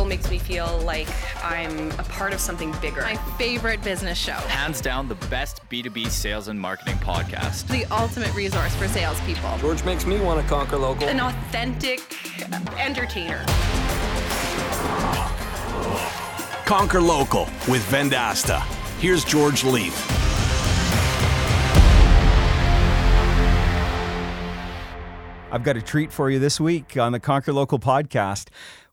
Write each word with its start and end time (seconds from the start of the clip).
Local 0.00 0.08
makes 0.08 0.30
me 0.30 0.38
feel 0.38 0.78
like 0.78 1.06
I'm 1.44 1.90
a 1.92 2.04
part 2.04 2.32
of 2.32 2.40
something 2.40 2.74
bigger. 2.80 3.02
My 3.02 3.16
favorite 3.36 3.82
business 3.84 4.16
show. 4.16 4.32
Hands 4.32 4.80
down, 4.80 5.08
the 5.08 5.14
best 5.26 5.60
B2B 5.68 6.08
sales 6.08 6.48
and 6.48 6.58
marketing 6.58 6.94
podcast. 6.96 7.66
The 7.68 7.84
ultimate 7.94 8.34
resource 8.34 8.74
for 8.76 8.88
salespeople. 8.88 9.58
George 9.58 9.84
makes 9.84 10.06
me 10.06 10.18
want 10.18 10.40
to 10.40 10.48
conquer 10.48 10.78
local. 10.78 11.06
An 11.06 11.20
authentic 11.20 12.00
entertainer. 12.78 13.44
Conquer 16.64 17.02
Local 17.02 17.44
with 17.68 17.86
Vendasta. 17.90 18.62
Here's 19.00 19.22
George 19.22 19.64
Leith. 19.64 20.20
I've 25.52 25.64
got 25.64 25.76
a 25.76 25.82
treat 25.82 26.12
for 26.12 26.30
you 26.30 26.38
this 26.38 26.60
week 26.60 26.96
on 26.96 27.10
the 27.10 27.18
Conquer 27.18 27.52
Local 27.52 27.80
podcast. 27.80 28.48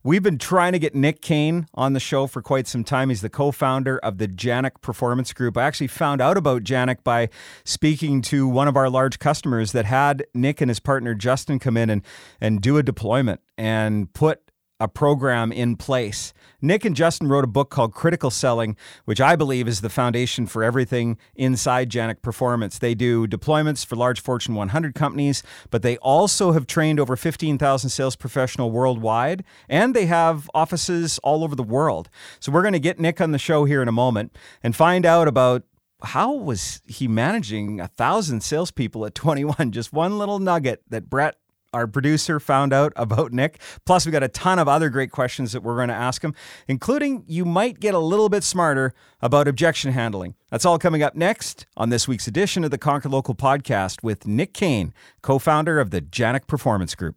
We've 0.07 0.23
been 0.23 0.37
trying 0.37 0.71
to 0.71 0.79
get 0.79 0.95
Nick 0.95 1.21
Kane 1.21 1.67
on 1.73 1.91
the 1.91 1.99
show 1.99 2.27
for 2.27 2.41
quite 2.41 2.65
some 2.65 2.85
time. 2.85 3.09
He's 3.09 3.19
the 3.19 3.29
co 3.29 3.51
founder 3.51 3.97
of 3.97 4.19
the 4.19 4.27
Janek 4.29 4.79
Performance 4.79 5.33
Group. 5.33 5.57
I 5.57 5.63
actually 5.63 5.87
found 5.87 6.21
out 6.21 6.37
about 6.37 6.63
Janek 6.63 7.03
by 7.03 7.27
speaking 7.65 8.21
to 8.21 8.47
one 8.47 8.69
of 8.69 8.77
our 8.77 8.89
large 8.89 9.19
customers 9.19 9.73
that 9.73 9.83
had 9.83 10.25
Nick 10.33 10.61
and 10.61 10.69
his 10.69 10.79
partner 10.79 11.13
Justin 11.13 11.59
come 11.59 11.75
in 11.75 11.89
and, 11.89 12.03
and 12.39 12.61
do 12.61 12.77
a 12.77 12.83
deployment 12.83 13.41
and 13.57 14.13
put 14.13 14.46
a 14.79 14.87
program 14.87 15.51
in 15.51 15.75
place. 15.75 16.33
Nick 16.61 16.85
and 16.85 16.95
Justin 16.95 17.27
wrote 17.27 17.43
a 17.43 17.47
book 17.47 17.69
called 17.69 17.93
Critical 17.93 18.29
Selling, 18.29 18.75
which 19.05 19.19
I 19.21 19.35
believe 19.35 19.67
is 19.67 19.81
the 19.81 19.89
foundation 19.89 20.47
for 20.47 20.63
everything 20.63 21.17
inside 21.35 21.89
Janek 21.89 22.21
Performance. 22.21 22.79
They 22.79 22.95
do 22.95 23.27
deployments 23.27 23.85
for 23.85 23.95
large 23.95 24.21
Fortune 24.21 24.55
100 24.55 24.95
companies, 24.95 25.43
but 25.69 25.81
they 25.81 25.97
also 25.97 26.51
have 26.51 26.67
trained 26.67 26.99
over 26.99 27.15
15,000 27.15 27.89
sales 27.89 28.15
professionals 28.15 28.71
worldwide, 28.71 29.43
and 29.67 29.95
they 29.95 30.05
have 30.05 30.49
offices 30.53 31.19
all 31.23 31.43
over 31.43 31.55
the 31.55 31.63
world. 31.63 32.09
So 32.39 32.51
we're 32.51 32.61
going 32.61 32.73
to 32.73 32.79
get 32.79 32.99
Nick 32.99 33.19
on 33.19 33.31
the 33.31 33.39
show 33.39 33.65
here 33.65 33.81
in 33.81 33.87
a 33.87 33.93
moment 33.93 34.35
and 34.61 34.75
find 34.75 35.05
out 35.05 35.27
about 35.27 35.63
how 36.03 36.33
was 36.33 36.81
he 36.87 37.07
managing 37.07 37.79
a 37.79 37.87
thousand 37.87 38.41
salespeople 38.41 39.05
at 39.05 39.15
21? 39.15 39.71
Just 39.71 39.91
one 39.91 40.17
little 40.19 40.39
nugget 40.39 40.83
that 40.89 41.09
Brett 41.09 41.35
our 41.77 41.85
producer 41.87 42.39
found 42.39 42.73
out 42.73 42.91
about 42.95 43.31
Nick. 43.31 43.61
Plus, 43.85 44.05
we 44.05 44.11
got 44.11 44.23
a 44.23 44.27
ton 44.27 44.57
of 44.57 44.67
other 44.67 44.89
great 44.89 45.11
questions 45.11 45.51
that 45.51 45.61
we're 45.61 45.75
going 45.75 45.89
to 45.89 45.93
ask 45.93 46.23
him, 46.23 46.33
including 46.67 47.23
you 47.27 47.45
might 47.45 47.79
get 47.79 47.93
a 47.93 47.99
little 47.99 48.29
bit 48.29 48.43
smarter 48.43 48.95
about 49.21 49.47
objection 49.47 49.91
handling. 49.93 50.33
That's 50.49 50.65
all 50.65 50.79
coming 50.79 51.03
up 51.03 51.15
next 51.15 51.67
on 51.77 51.89
this 51.89 52.07
week's 52.07 52.27
edition 52.27 52.63
of 52.63 52.71
the 52.71 52.79
Conquer 52.79 53.09
Local 53.09 53.35
podcast 53.35 54.01
with 54.01 54.25
Nick 54.25 54.53
Kane, 54.53 54.91
co 55.21 55.37
founder 55.37 55.79
of 55.79 55.91
the 55.91 56.01
Janek 56.01 56.47
Performance 56.47 56.95
Group. 56.95 57.15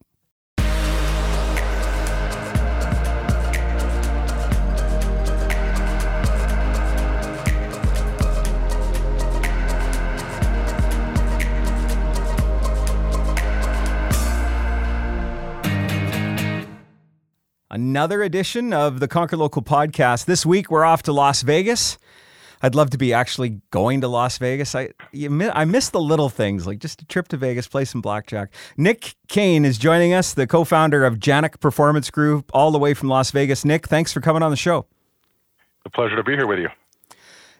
Another 17.80 18.22
edition 18.22 18.74
of 18.74 19.00
the 19.00 19.08
Conquer 19.08 19.38
Local 19.38 19.62
podcast. 19.62 20.26
This 20.26 20.44
week 20.44 20.70
we're 20.70 20.84
off 20.84 21.02
to 21.04 21.14
Las 21.14 21.40
Vegas. 21.40 21.96
I'd 22.60 22.74
love 22.74 22.90
to 22.90 22.98
be 22.98 23.14
actually 23.14 23.62
going 23.70 24.02
to 24.02 24.08
Las 24.08 24.36
Vegas. 24.36 24.74
I 24.74 24.90
I 25.14 25.64
miss 25.64 25.88
the 25.88 25.98
little 25.98 26.28
things 26.28 26.66
like 26.66 26.78
just 26.78 27.00
a 27.00 27.06
trip 27.06 27.28
to 27.28 27.38
Vegas, 27.38 27.68
play 27.68 27.86
some 27.86 28.02
blackjack. 28.02 28.52
Nick 28.76 29.14
Kane 29.28 29.64
is 29.64 29.78
joining 29.78 30.12
us, 30.12 30.34
the 30.34 30.46
co-founder 30.46 31.06
of 31.06 31.20
Janek 31.20 31.58
Performance 31.58 32.10
Group, 32.10 32.50
all 32.52 32.70
the 32.70 32.78
way 32.78 32.92
from 32.92 33.08
Las 33.08 33.30
Vegas. 33.30 33.64
Nick, 33.64 33.88
thanks 33.88 34.12
for 34.12 34.20
coming 34.20 34.42
on 34.42 34.50
the 34.50 34.58
show. 34.58 34.84
A 35.86 35.88
pleasure 35.88 36.16
to 36.16 36.22
be 36.22 36.32
here 36.32 36.46
with 36.46 36.58
you. 36.58 36.68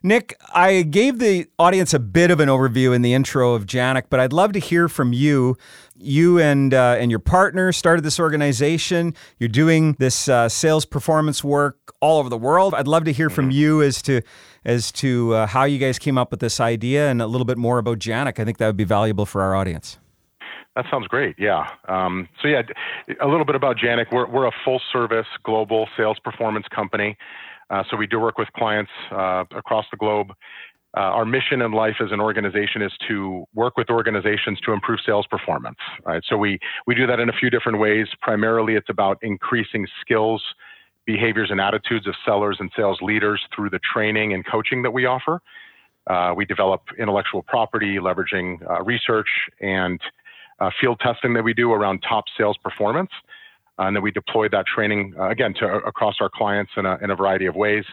Nick, 0.03 0.41
I 0.55 0.81
gave 0.83 1.19
the 1.19 1.47
audience 1.59 1.93
a 1.93 1.99
bit 1.99 2.31
of 2.31 2.41
an 2.41 2.49
overview 2.49 2.94
in 2.94 3.03
the 3.03 3.12
intro 3.12 3.53
of 3.53 3.66
Janek, 3.66 4.05
but 4.09 4.19
I'd 4.19 4.33
love 4.33 4.53
to 4.53 4.59
hear 4.59 4.88
from 4.88 5.12
you. 5.12 5.56
You 5.94 6.38
and 6.38 6.72
uh, 6.72 6.97
and 6.99 7.11
your 7.11 7.21
partner 7.21 7.71
started 7.72 8.03
this 8.03 8.19
organization. 8.19 9.15
You're 9.39 9.50
doing 9.50 9.97
this 9.99 10.28
uh, 10.28 10.49
sales 10.49 10.87
performance 10.87 11.44
work 11.44 11.94
all 12.00 12.19
over 12.19 12.31
the 12.31 12.39
world. 12.39 12.75
I'd 12.75 12.89
love 12.89 13.05
to 13.05 13.12
hear 13.12 13.28
from 13.28 13.50
you 13.50 13.83
as 13.83 14.00
to 14.03 14.22
as 14.65 14.91
to 14.93 15.34
uh, 15.34 15.47
how 15.47 15.65
you 15.65 15.77
guys 15.77 15.99
came 15.99 16.16
up 16.16 16.31
with 16.31 16.41
this 16.41 16.60
idea 16.60 17.10
and 17.10 17.21
a 17.21 17.27
little 17.27 17.44
bit 17.44 17.59
more 17.59 17.77
about 17.77 17.99
Janek. 17.99 18.39
I 18.39 18.47
think 18.47 18.56
that 18.56 18.66
would 18.66 18.78
be 18.78 18.84
valuable 18.84 19.27
for 19.27 19.43
our 19.43 19.55
audience. 19.55 19.99
That 20.77 20.87
sounds 20.91 21.09
great. 21.09 21.34
Yeah. 21.39 21.69
Um, 21.89 22.27
so 22.41 22.49
yeah, 22.49 22.62
a 23.21 23.27
little 23.27 23.44
bit 23.44 23.56
about 23.56 23.77
Janek. 23.77 24.06
We're 24.10 24.27
we're 24.27 24.47
a 24.47 24.53
full 24.65 24.81
service 24.91 25.27
global 25.43 25.89
sales 25.99 26.19
performance 26.25 26.66
company. 26.75 27.19
Uh, 27.71 27.85
so 27.91 27.97
we 27.97 28.07
do 28.07 28.19
work 28.19 28.37
with 28.39 28.49
clients 28.55 28.91
uh, 29.13 29.45
across 29.57 29.87
the 29.91 29.97
globe. 29.97 30.33
Uh, 30.97 31.01
our 31.01 31.25
mission 31.25 31.63
in 31.63 31.71
life 31.71 31.97
as 32.01 32.11
an 32.11 32.21
organization 32.21 32.83
is 32.83 32.93
to 33.07 33.45
work 33.55 33.77
with 33.77 33.89
organizations 33.91 34.59
to 34.61 34.73
improve 34.73 34.99
sales 35.07 35.25
performance. 35.31 35.79
Right. 36.05 36.23
So 36.29 36.37
we 36.37 36.59
we 36.87 36.97
do 36.97 37.07
that 37.07 37.21
in 37.21 37.29
a 37.29 37.33
few 37.33 37.49
different 37.49 37.79
ways. 37.79 38.09
Primarily, 38.21 38.75
it's 38.75 38.91
about 38.91 39.19
increasing 39.23 39.87
skills, 40.01 40.43
behaviors, 41.07 41.51
and 41.53 41.61
attitudes 41.61 42.09
of 42.09 42.15
sellers 42.27 42.57
and 42.59 42.71
sales 42.77 42.99
leaders 43.03 43.41
through 43.55 43.71
the 43.71 43.79
training 43.95 44.33
and 44.35 44.45
coaching 44.45 44.83
that 44.83 44.91
we 44.91 45.07
offer. 45.07 45.41
Uh, 46.09 46.35
we 46.37 46.45
develop 46.45 46.83
intellectual 46.99 47.43
property, 47.43 47.99
leveraging 47.99 48.59
uh, 48.69 48.83
research 48.83 49.29
and 49.61 50.01
uh, 50.59 50.71
field 50.81 50.99
testing 51.01 51.35
that 51.35 51.45
we 51.45 51.55
do 51.55 51.73
around 51.73 52.01
top 52.01 52.25
sales 52.37 52.57
performance. 52.65 53.11
Uh, 53.81 53.85
and 53.85 53.97
then 53.97 54.03
we 54.03 54.11
deploy 54.11 54.47
that 54.49 54.67
training 54.67 55.15
uh, 55.19 55.31
again 55.31 55.55
to 55.55 55.67
across 55.67 56.17
our 56.21 56.29
clients 56.29 56.73
in 56.77 56.85
a, 56.85 56.99
in 57.03 57.11
a 57.11 57.17
variety 57.17 57.47
of 57.47 57.57
ways. 57.57 57.85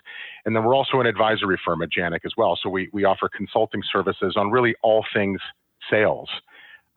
And 0.45 0.53
then 0.53 0.65
we're 0.65 0.75
also 0.75 0.99
an 0.99 1.07
advisory 1.07 1.57
firm 1.63 1.81
at 1.81 1.89
Janek 1.97 2.25
as 2.25 2.33
well. 2.35 2.59
So 2.61 2.69
we, 2.69 2.89
we 2.91 3.05
offer 3.05 3.29
consulting 3.29 3.81
services 3.91 4.35
on 4.35 4.51
really 4.51 4.75
all 4.83 5.05
things 5.13 5.39
sales. 5.89 6.29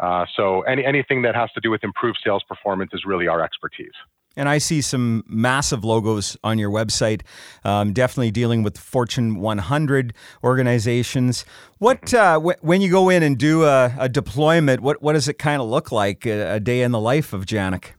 Uh, 0.00 0.24
so 0.36 0.62
any, 0.62 0.84
anything 0.84 1.22
that 1.22 1.36
has 1.36 1.52
to 1.52 1.60
do 1.60 1.70
with 1.70 1.84
improved 1.84 2.18
sales 2.24 2.42
performance 2.48 2.90
is 2.92 3.04
really 3.06 3.28
our 3.28 3.42
expertise. 3.42 3.92
And 4.36 4.48
I 4.48 4.58
see 4.58 4.80
some 4.80 5.24
massive 5.26 5.84
logos 5.84 6.36
on 6.42 6.58
your 6.58 6.70
website, 6.70 7.22
um, 7.64 7.92
definitely 7.92 8.30
dealing 8.30 8.62
with 8.62 8.78
Fortune 8.78 9.36
100 9.36 10.14
organizations. 10.42 11.44
What 11.78 12.02
mm-hmm. 12.02 12.16
uh, 12.16 12.34
w- 12.34 12.56
when 12.60 12.80
you 12.80 12.90
go 12.90 13.08
in 13.08 13.22
and 13.22 13.36
do 13.36 13.64
a, 13.64 13.94
a 13.98 14.08
deployment, 14.08 14.82
what 14.82 15.02
what 15.02 15.14
does 15.14 15.28
it 15.28 15.34
kind 15.34 15.60
of 15.60 15.68
look 15.68 15.90
like 15.92 16.26
a, 16.26 16.54
a 16.54 16.60
day 16.60 16.82
in 16.82 16.92
the 16.92 17.00
life 17.00 17.32
of 17.32 17.44
Janek? 17.44 17.92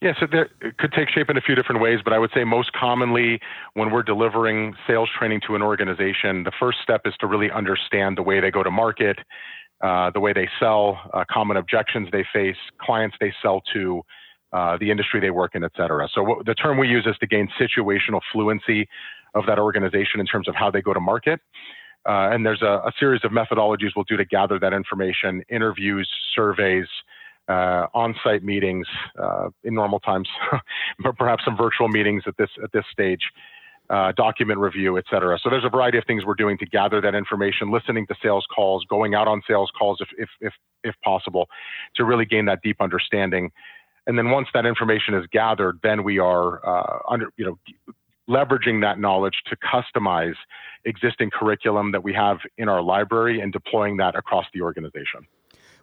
Yeah, 0.00 0.12
so 0.18 0.26
there, 0.30 0.48
it 0.62 0.78
could 0.78 0.92
take 0.92 1.10
shape 1.10 1.28
in 1.28 1.36
a 1.36 1.42
few 1.42 1.54
different 1.54 1.82
ways, 1.82 2.00
but 2.02 2.14
I 2.14 2.18
would 2.18 2.30
say 2.34 2.42
most 2.42 2.72
commonly 2.72 3.38
when 3.74 3.90
we're 3.90 4.02
delivering 4.02 4.74
sales 4.86 5.10
training 5.18 5.42
to 5.46 5.56
an 5.56 5.62
organization, 5.62 6.42
the 6.42 6.52
first 6.58 6.78
step 6.82 7.02
is 7.04 7.12
to 7.20 7.26
really 7.26 7.50
understand 7.50 8.16
the 8.16 8.22
way 8.22 8.40
they 8.40 8.50
go 8.50 8.62
to 8.62 8.70
market, 8.70 9.18
uh, 9.82 10.10
the 10.10 10.20
way 10.20 10.32
they 10.32 10.48
sell, 10.58 10.98
uh, 11.12 11.24
common 11.30 11.58
objections 11.58 12.08
they 12.12 12.24
face, 12.32 12.56
clients 12.80 13.14
they 13.20 13.30
sell 13.42 13.60
to, 13.74 14.00
uh, 14.54 14.78
the 14.78 14.90
industry 14.90 15.20
they 15.20 15.30
work 15.30 15.54
in, 15.54 15.64
et 15.64 15.72
cetera. 15.76 16.08
So 16.14 16.22
what, 16.22 16.46
the 16.46 16.54
term 16.54 16.78
we 16.78 16.88
use 16.88 17.06
is 17.06 17.16
to 17.18 17.26
gain 17.26 17.48
situational 17.60 18.20
fluency 18.32 18.88
of 19.34 19.44
that 19.46 19.58
organization 19.58 20.18
in 20.18 20.24
terms 20.24 20.48
of 20.48 20.54
how 20.54 20.70
they 20.70 20.80
go 20.80 20.94
to 20.94 21.00
market. 21.00 21.40
Uh, 22.08 22.32
and 22.32 22.46
there's 22.46 22.62
a, 22.62 22.80
a 22.86 22.92
series 22.98 23.20
of 23.22 23.32
methodologies 23.32 23.90
we'll 23.94 24.06
do 24.08 24.16
to 24.16 24.24
gather 24.24 24.58
that 24.58 24.72
information, 24.72 25.42
interviews, 25.50 26.10
surveys, 26.34 26.86
uh, 27.50 27.86
on-site 27.94 28.44
meetings 28.44 28.86
uh, 29.20 29.48
in 29.64 29.74
normal 29.74 29.98
times, 30.00 30.28
but 31.02 31.16
perhaps 31.16 31.44
some 31.44 31.56
virtual 31.56 31.88
meetings 31.88 32.22
at 32.26 32.36
this 32.36 32.50
at 32.62 32.70
this 32.72 32.84
stage, 32.92 33.22
uh, 33.90 34.12
document 34.12 34.60
review, 34.60 34.96
et 34.98 35.04
cetera. 35.10 35.36
So 35.42 35.50
there's 35.50 35.64
a 35.64 35.68
variety 35.68 35.98
of 35.98 36.04
things 36.06 36.24
we're 36.24 36.34
doing 36.34 36.56
to 36.58 36.66
gather 36.66 37.00
that 37.00 37.14
information, 37.14 37.72
listening 37.72 38.06
to 38.06 38.14
sales 38.22 38.46
calls, 38.54 38.84
going 38.88 39.14
out 39.14 39.26
on 39.26 39.42
sales 39.48 39.70
calls 39.76 39.98
if 40.00 40.08
if 40.16 40.28
if, 40.40 40.52
if 40.84 40.94
possible, 41.04 41.48
to 41.96 42.04
really 42.04 42.24
gain 42.24 42.44
that 42.44 42.60
deep 42.62 42.76
understanding. 42.80 43.50
And 44.06 44.16
then 44.16 44.30
once 44.30 44.48
that 44.54 44.64
information 44.64 45.14
is 45.14 45.26
gathered, 45.32 45.80
then 45.82 46.04
we 46.04 46.18
are 46.18 46.64
uh, 46.66 46.98
under 47.08 47.32
you 47.36 47.44
know 47.44 47.58
leveraging 48.28 48.80
that 48.82 49.00
knowledge 49.00 49.42
to 49.46 49.56
customize 49.56 50.36
existing 50.84 51.30
curriculum 51.30 51.90
that 51.90 52.04
we 52.04 52.14
have 52.14 52.38
in 52.58 52.68
our 52.68 52.80
library 52.80 53.40
and 53.40 53.52
deploying 53.52 53.96
that 53.96 54.14
across 54.14 54.46
the 54.54 54.62
organization. 54.62 55.26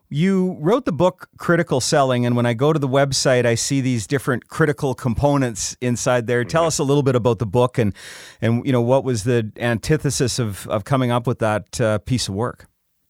You 0.09 0.56
wrote 0.62 0.86
the 0.86 0.94
book 0.94 1.27
Critical 1.38 1.81
Selling, 1.81 2.25
and 2.25 2.38
when 2.38 2.45
I 2.45 2.54
go 2.54 2.71
to 2.71 2.80
the 2.80 2.88
website, 2.88 3.45
I 3.45 3.56
see 3.56 3.81
these 3.81 4.07
different 4.07 4.48
critical 4.48 4.95
components 4.95 5.75
inside 5.81 6.27
there. 6.27 6.45
Tell 6.45 6.62
mm-hmm. 6.62 6.68
us 6.68 6.80
a 6.80 6.83
little 6.86 7.04
bit 7.04 7.15
about 7.15 7.39
the 7.39 7.45
book 7.45 7.77
and, 7.77 7.94
and 8.42 8.65
you 8.65 8.71
know, 8.71 8.81
what 8.81 9.04
was 9.04 9.25
the 9.25 9.51
antithesis 9.57 10.39
of, 10.39 10.65
of 10.69 10.86
coming 10.86 11.12
up 11.12 11.27
with 11.27 11.39
that 11.39 11.81
uh, 11.81 11.98
piece 12.00 12.30
of 12.30 12.36
work? 12.36 12.68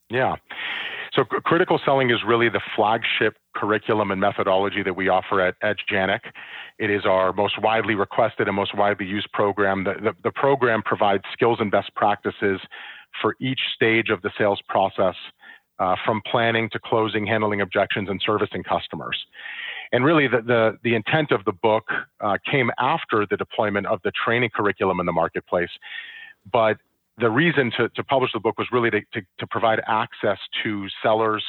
Yeah. 0.10 0.38
So, 1.14 1.24
critical 1.24 1.80
selling 1.86 2.10
is 2.10 2.18
really 2.26 2.50
the 2.50 2.62
flagship 2.76 3.38
curriculum 3.56 4.10
and 4.10 4.20
methodology 4.20 4.82
that 4.84 4.96
we 4.96 5.08
offer 5.08 5.42
at, 5.42 5.56
at 5.62 5.78
Janek. 5.92 6.22
It 6.80 6.90
is 6.90 7.06
our 7.06 7.32
most 7.34 7.62
widely 7.62 7.96
requested 7.96 8.48
and 8.48 8.56
most 8.56 8.76
widely 8.76 9.06
used 9.06 9.32
program. 9.34 9.84
The, 9.84 9.94
the, 10.02 10.14
the 10.24 10.32
program 10.32 10.82
provides 10.84 11.24
skills 11.34 11.58
and 11.60 11.70
best 11.70 11.94
practices 11.96 12.60
for 13.22 13.36
each 13.40 13.60
stage 13.76 14.10
of 14.10 14.22
the 14.22 14.32
sales 14.38 14.62
process 14.68 15.16
uh, 15.80 15.96
from 16.06 16.22
planning 16.30 16.70
to 16.72 16.80
closing, 16.80 17.26
handling 17.26 17.62
objections, 17.62 18.10
and 18.10 18.22
servicing 18.26 18.64
customers. 18.64 19.18
And 19.92 20.04
really, 20.04 20.28
the, 20.28 20.42
the, 20.42 20.78
the 20.84 20.96
intent 20.96 21.32
of 21.32 21.46
the 21.46 21.54
book 21.54 21.86
uh, 22.20 22.38
came 22.50 22.72
after 22.78 23.26
the 23.30 23.38
deployment 23.38 23.88
of 23.88 24.02
the 24.04 24.12
training 24.12 24.50
curriculum 24.54 25.00
in 25.00 25.06
the 25.06 25.14
marketplace. 25.14 25.70
But 26.52 26.78
the 27.18 27.30
reason 27.30 27.72
to, 27.78 27.90
to 27.90 28.04
publish 28.04 28.32
the 28.34 28.40
book 28.40 28.58
was 28.58 28.68
really 28.72 28.92
to, 28.92 29.02
to, 29.14 29.22
to 29.40 29.48
provide 29.48 29.82
access 29.88 30.38
to 30.64 30.88
sellers 31.02 31.44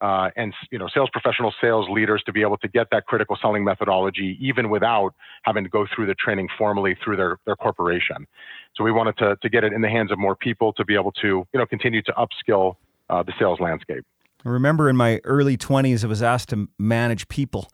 uh, 0.00 0.30
and 0.36 0.54
you 0.70 0.78
know 0.78 0.88
sales 0.92 1.10
professionals, 1.12 1.54
sales 1.60 1.86
leaders 1.90 2.22
to 2.24 2.32
be 2.32 2.40
able 2.40 2.56
to 2.56 2.68
get 2.68 2.86
that 2.90 3.06
critical 3.06 3.36
selling 3.40 3.64
methodology 3.64 4.38
even 4.40 4.70
without 4.70 5.14
having 5.42 5.62
to 5.62 5.70
go 5.70 5.86
through 5.94 6.06
the 6.06 6.14
training 6.14 6.48
formally 6.56 6.96
through 7.04 7.16
their, 7.16 7.38
their 7.44 7.56
corporation. 7.56 8.26
So 8.74 8.84
we 8.84 8.92
wanted 8.92 9.18
to, 9.18 9.36
to 9.42 9.48
get 9.48 9.62
it 9.62 9.72
in 9.72 9.82
the 9.82 9.90
hands 9.90 10.10
of 10.10 10.18
more 10.18 10.34
people 10.34 10.72
to 10.74 10.84
be 10.84 10.94
able 10.94 11.12
to 11.12 11.46
you 11.52 11.58
know 11.58 11.66
continue 11.66 12.02
to 12.02 12.12
upskill 12.12 12.76
uh, 13.10 13.22
the 13.22 13.32
sales 13.38 13.60
landscape. 13.60 14.04
I 14.44 14.48
remember 14.48 14.88
in 14.88 14.96
my 14.96 15.20
early 15.24 15.56
20s, 15.56 16.04
I 16.04 16.06
was 16.06 16.22
asked 16.22 16.48
to 16.50 16.68
manage 16.78 17.28
people, 17.28 17.70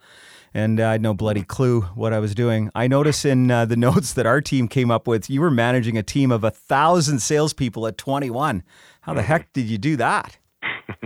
and 0.53 0.79
I 0.79 0.93
had 0.93 1.01
no 1.01 1.13
bloody 1.13 1.43
clue 1.43 1.81
what 1.81 2.11
I 2.11 2.19
was 2.19 2.35
doing. 2.35 2.69
I 2.75 2.87
notice 2.87 3.23
in 3.23 3.49
uh, 3.49 3.65
the 3.65 3.77
notes 3.87 4.13
that 4.13 4.25
our 4.25 4.41
team 4.41 4.67
came 4.67 4.91
up 4.91 5.07
with, 5.07 5.29
you 5.29 5.41
were 5.41 5.51
managing 5.51 5.97
a 5.97 6.03
team 6.03 6.31
of 6.31 6.43
a 6.43 6.51
thousand 6.51 7.19
salespeople 7.19 7.87
at 7.87 7.97
21. 7.97 8.63
How 9.01 9.13
the 9.13 9.21
heck 9.21 9.53
did 9.53 9.67
you 9.67 9.77
do 9.77 9.95
that? 9.95 10.37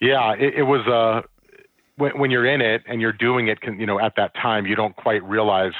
yeah, 0.00 0.34
it, 0.34 0.54
it 0.54 0.62
was. 0.62 0.86
Uh, 0.86 1.26
when, 1.96 2.18
when 2.18 2.30
you're 2.30 2.46
in 2.46 2.60
it 2.60 2.82
and 2.86 3.00
you're 3.00 3.12
doing 3.12 3.48
it, 3.48 3.58
you 3.62 3.86
know, 3.86 4.00
at 4.00 4.14
that 4.16 4.34
time, 4.34 4.66
you 4.66 4.74
don't 4.74 4.96
quite 4.96 5.22
realize 5.22 5.74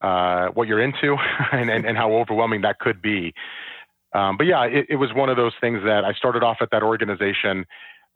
uh, 0.00 0.48
what 0.48 0.68
you're 0.68 0.80
into 0.80 1.16
and, 1.52 1.70
and, 1.70 1.84
and 1.84 1.96
how 1.96 2.12
overwhelming 2.12 2.62
that 2.62 2.78
could 2.78 3.02
be. 3.02 3.34
Um, 4.14 4.36
but 4.36 4.46
yeah, 4.46 4.64
it, 4.64 4.86
it, 4.90 4.96
was 4.96 5.12
one 5.12 5.28
of 5.28 5.36
those 5.36 5.52
things 5.60 5.80
that 5.84 6.04
I 6.04 6.12
started 6.12 6.44
off 6.44 6.58
at 6.60 6.70
that 6.70 6.84
organization, 6.84 7.66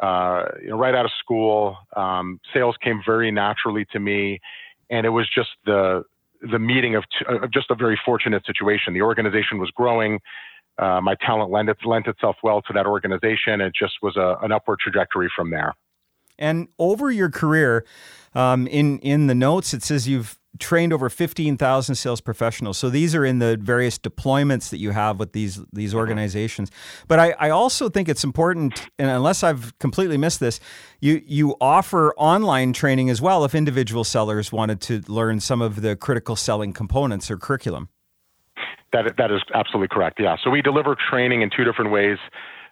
uh, 0.00 0.44
you 0.62 0.68
know, 0.68 0.78
right 0.78 0.94
out 0.94 1.04
of 1.04 1.10
school. 1.18 1.76
Um, 1.96 2.40
sales 2.54 2.76
came 2.82 3.02
very 3.04 3.32
naturally 3.32 3.84
to 3.92 3.98
me, 3.98 4.40
and 4.90 5.04
it 5.04 5.10
was 5.10 5.28
just 5.28 5.50
the 5.66 6.04
the 6.40 6.58
meeting 6.58 6.94
of, 6.94 7.02
t- 7.02 7.26
of 7.28 7.50
just 7.50 7.68
a 7.68 7.74
very 7.74 8.00
fortunate 8.06 8.46
situation. 8.46 8.94
The 8.94 9.02
organization 9.02 9.58
was 9.58 9.70
growing. 9.72 10.20
Uh, 10.78 11.00
my 11.00 11.16
talent 11.16 11.50
lent, 11.50 11.68
it, 11.68 11.78
lent 11.84 12.06
itself 12.06 12.36
well 12.44 12.62
to 12.62 12.72
that 12.72 12.86
organization. 12.86 13.60
It 13.60 13.72
just 13.74 13.94
was 14.02 14.16
a, 14.16 14.36
an 14.42 14.52
upward 14.52 14.78
trajectory 14.78 15.28
from 15.34 15.50
there. 15.50 15.74
And 16.38 16.68
over 16.78 17.10
your 17.10 17.28
career, 17.30 17.84
um, 18.34 18.68
in 18.68 19.00
in 19.00 19.26
the 19.26 19.34
notes, 19.34 19.74
it 19.74 19.82
says 19.82 20.06
you've 20.06 20.37
trained 20.58 20.92
over 20.92 21.08
15,000 21.08 21.94
sales 21.94 22.20
professionals. 22.20 22.78
So 22.78 22.90
these 22.90 23.14
are 23.14 23.24
in 23.24 23.38
the 23.38 23.56
various 23.60 23.98
deployments 23.98 24.70
that 24.70 24.78
you 24.78 24.90
have 24.90 25.18
with 25.18 25.32
these 25.32 25.60
these 25.72 25.90
mm-hmm. 25.90 25.98
organizations. 25.98 26.70
But 27.06 27.18
I, 27.18 27.34
I 27.38 27.50
also 27.50 27.88
think 27.88 28.08
it's 28.08 28.24
important, 28.24 28.88
and 28.98 29.10
unless 29.10 29.42
I've 29.42 29.78
completely 29.78 30.16
missed 30.16 30.40
this, 30.40 30.60
you 31.00 31.22
you 31.26 31.56
offer 31.60 32.14
online 32.16 32.72
training 32.72 33.10
as 33.10 33.20
well 33.20 33.44
if 33.44 33.54
individual 33.54 34.04
sellers 34.04 34.50
wanted 34.52 34.80
to 34.82 35.02
learn 35.06 35.40
some 35.40 35.62
of 35.62 35.82
the 35.82 35.96
critical 35.96 36.36
selling 36.36 36.72
components 36.72 37.30
or 37.30 37.36
curriculum. 37.36 37.88
That 38.92 39.16
that 39.18 39.30
is 39.30 39.42
absolutely 39.54 39.88
correct. 39.88 40.18
Yeah. 40.18 40.36
So 40.42 40.50
we 40.50 40.62
deliver 40.62 40.96
training 41.10 41.42
in 41.42 41.50
two 41.54 41.64
different 41.64 41.90
ways. 41.90 42.18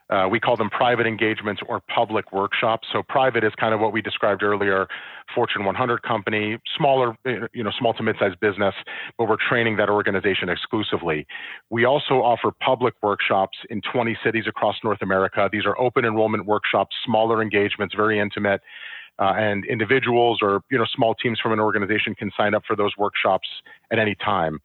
Uh, 0.08 0.28
we 0.30 0.38
call 0.38 0.56
them 0.56 0.70
private 0.70 1.06
engagements 1.06 1.60
or 1.68 1.80
public 1.92 2.32
workshops. 2.32 2.86
So 2.92 3.02
private 3.02 3.42
is 3.42 3.52
kind 3.58 3.74
of 3.74 3.80
what 3.80 3.92
we 3.92 4.00
described 4.00 4.42
earlier, 4.42 4.86
Fortune 5.34 5.64
100 5.64 6.02
company, 6.02 6.58
smaller, 6.76 7.16
you 7.52 7.64
know, 7.64 7.72
small 7.76 7.92
to 7.94 8.02
mid-sized 8.04 8.38
business, 8.38 8.74
but 9.18 9.28
we're 9.28 9.36
training 9.48 9.76
that 9.78 9.90
organization 9.90 10.48
exclusively. 10.48 11.26
We 11.70 11.84
also 11.86 12.22
offer 12.22 12.52
public 12.60 12.94
workshops 13.02 13.58
in 13.68 13.80
20 13.92 14.16
cities 14.24 14.44
across 14.46 14.76
North 14.84 15.02
America. 15.02 15.48
These 15.50 15.66
are 15.66 15.78
open 15.80 16.04
enrollment 16.04 16.46
workshops, 16.46 16.94
smaller 17.04 17.42
engagements, 17.42 17.94
very 17.94 18.20
intimate. 18.20 18.60
Uh, 19.18 19.32
and 19.38 19.64
individuals 19.64 20.40
or 20.42 20.60
you 20.70 20.76
know 20.76 20.84
small 20.94 21.14
teams 21.14 21.40
from 21.40 21.50
an 21.50 21.58
organization 21.58 22.14
can 22.14 22.30
sign 22.36 22.54
up 22.54 22.62
for 22.66 22.76
those 22.76 22.92
workshops 22.98 23.48
at 23.90 23.98
any 23.98 24.14
time. 24.16 24.60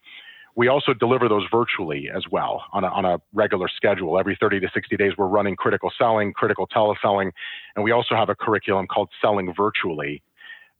We 0.55 0.67
also 0.67 0.93
deliver 0.93 1.29
those 1.29 1.45
virtually 1.51 2.09
as 2.13 2.23
well 2.29 2.63
on 2.73 2.83
a, 2.83 2.87
on 2.87 3.05
a 3.05 3.19
regular 3.33 3.67
schedule. 3.67 4.19
Every 4.19 4.37
30 4.39 4.59
to 4.61 4.69
60 4.73 4.97
days, 4.97 5.13
we're 5.17 5.27
running 5.27 5.55
critical 5.55 5.91
selling, 5.97 6.33
critical 6.33 6.67
teleselling, 6.67 7.31
and 7.75 7.83
we 7.83 7.91
also 7.91 8.15
have 8.15 8.29
a 8.29 8.35
curriculum 8.35 8.87
called 8.87 9.09
Selling 9.21 9.53
Virtually, 9.55 10.21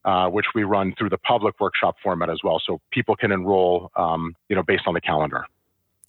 uh, 0.04 0.28
which 0.28 0.46
we 0.54 0.64
run 0.64 0.94
through 0.98 1.08
the 1.08 1.18
public 1.18 1.58
workshop 1.60 1.96
format 2.02 2.28
as 2.28 2.38
well. 2.44 2.60
So 2.64 2.80
people 2.90 3.16
can 3.16 3.32
enroll, 3.32 3.90
um, 3.96 4.34
you 4.48 4.56
know, 4.56 4.62
based 4.62 4.84
on 4.86 4.94
the 4.94 5.00
calendar. 5.00 5.46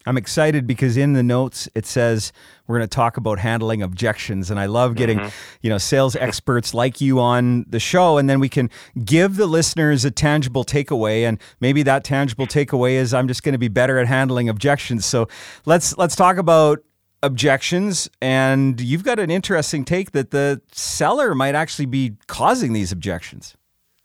I'm 0.06 0.18
excited 0.18 0.68
because 0.68 0.98
in 0.98 1.14
the 1.14 1.24
notes 1.24 1.70
it 1.76 1.86
says 1.86 2.32
we're 2.68 2.78
going 2.78 2.88
to 2.88 2.96
talk 2.96 3.18
about 3.18 3.40
handling 3.40 3.82
objections 3.82 4.52
and 4.52 4.60
I 4.60 4.66
love 4.66 4.96
getting, 4.96 5.20
mm-hmm. 5.20 5.58
you 5.62 5.70
know, 5.70 5.78
sales 5.78 6.16
experts 6.16 6.74
like 6.74 7.02
you 7.02 7.20
on 7.20 7.66
the 7.68 7.80
show 7.80 8.18
and 8.18 8.30
then 8.30 8.40
we 8.40 8.50
can 8.50 8.70
give 9.04 9.38
the 9.38 9.48
listeners 9.48 10.06
a 10.06 10.12
tangible 10.12 10.64
takeaway 10.64 11.28
and 11.28 11.40
maybe 11.60 11.84
that 11.84 12.04
tangible 12.04 12.48
takeaway 12.48 12.94
is 12.94 13.14
I'm 13.14 13.28
just 13.28 13.44
going 13.44 13.54
to 13.54 13.60
be 13.60 13.68
better 13.68 13.98
at 13.98 14.08
handling 14.08 14.50
objections. 14.50 15.06
So 15.06 15.28
let's 15.66 15.98
let's 15.98 16.16
talk 16.16 16.38
about 16.38 16.80
objections 17.22 18.10
and 18.22 18.80
you've 18.82 19.04
got 19.04 19.18
an 19.18 19.32
interesting 19.32 19.86
take 19.86 20.12
that 20.12 20.32
the 20.32 20.62
seller 20.72 21.34
might 21.34 21.56
actually 21.56 21.86
be 21.86 22.18
causing 22.28 22.74
these 22.74 22.92
objections. 22.92 23.56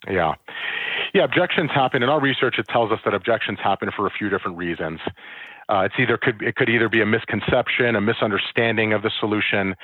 Yeah. 0.07 0.35
Yeah, 1.13 1.23
objections 1.23 1.71
happen. 1.71 2.03
In 2.03 2.09
our 2.09 2.21
research, 2.21 2.55
it 2.59 2.67
tells 2.69 2.91
us 2.91 2.99
that 3.03 3.13
objections 3.13 3.59
happen 3.61 3.89
for 3.95 4.05
a 4.05 4.11
few 4.11 4.29
different 4.29 4.57
reasons. 4.57 4.99
Uh, 5.69 5.81
it's 5.81 5.95
either 5.99 6.17
could 6.17 6.41
it 6.41 6.55
could 6.55 6.69
either 6.69 6.89
be 6.89 7.01
a 7.01 7.05
misconception, 7.05 7.95
a 7.95 8.01
misunderstanding 8.01 8.91
of 8.91 9.03
the 9.03 9.11
solution, 9.19 9.75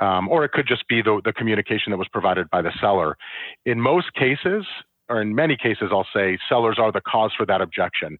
um, 0.00 0.28
or 0.28 0.44
it 0.44 0.52
could 0.52 0.66
just 0.66 0.86
be 0.86 1.00
the, 1.00 1.20
the 1.24 1.32
communication 1.32 1.90
that 1.90 1.96
was 1.96 2.08
provided 2.08 2.48
by 2.50 2.60
the 2.60 2.72
seller. 2.80 3.16
In 3.64 3.80
most 3.80 4.12
cases, 4.14 4.66
or 5.08 5.20
in 5.20 5.34
many 5.34 5.56
cases, 5.56 5.88
I'll 5.90 6.06
say 6.14 6.38
sellers 6.48 6.78
are 6.78 6.92
the 6.92 7.00
cause 7.00 7.32
for 7.36 7.44
that 7.46 7.60
objection, 7.60 8.18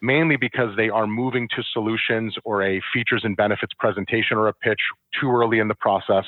mainly 0.00 0.36
because 0.36 0.76
they 0.76 0.88
are 0.88 1.06
moving 1.06 1.48
to 1.56 1.62
solutions 1.72 2.36
or 2.44 2.62
a 2.62 2.80
features 2.92 3.22
and 3.24 3.36
benefits 3.36 3.72
presentation 3.78 4.36
or 4.36 4.48
a 4.48 4.54
pitch 4.54 4.80
too 5.20 5.30
early 5.30 5.60
in 5.60 5.68
the 5.68 5.74
process. 5.74 6.24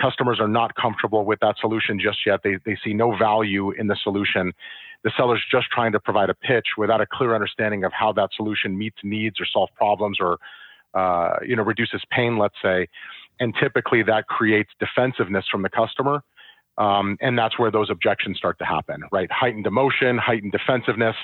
Customers 0.00 0.40
are 0.40 0.48
not 0.48 0.74
comfortable 0.74 1.24
with 1.24 1.38
that 1.40 1.56
solution 1.60 2.00
just 2.00 2.18
yet. 2.26 2.40
They, 2.42 2.56
they 2.66 2.76
see 2.84 2.94
no 2.94 3.16
value 3.16 3.70
in 3.70 3.86
the 3.86 3.96
solution 4.02 4.52
the 5.04 5.12
seller's 5.16 5.44
just 5.50 5.66
trying 5.70 5.92
to 5.92 6.00
provide 6.00 6.30
a 6.30 6.34
pitch 6.34 6.66
without 6.76 7.00
a 7.00 7.06
clear 7.06 7.34
understanding 7.34 7.84
of 7.84 7.92
how 7.92 8.12
that 8.12 8.30
solution 8.34 8.76
meets 8.76 8.96
needs 9.04 9.40
or 9.40 9.46
solves 9.46 9.70
problems 9.76 10.18
or 10.20 10.38
uh, 10.94 11.36
you 11.46 11.54
know 11.54 11.62
reduces 11.62 12.02
pain, 12.10 12.38
let's 12.38 12.56
say. 12.62 12.88
And 13.38 13.54
typically 13.60 14.02
that 14.04 14.26
creates 14.26 14.70
defensiveness 14.80 15.44
from 15.50 15.62
the 15.62 15.68
customer. 15.68 16.22
Um, 16.76 17.16
and 17.20 17.38
that's 17.38 17.56
where 17.56 17.70
those 17.70 17.88
objections 17.88 18.36
start 18.36 18.58
to 18.58 18.64
happen, 18.64 19.02
right? 19.12 19.30
Heightened 19.30 19.66
emotion, 19.66 20.18
heightened 20.18 20.50
defensiveness, 20.50 21.14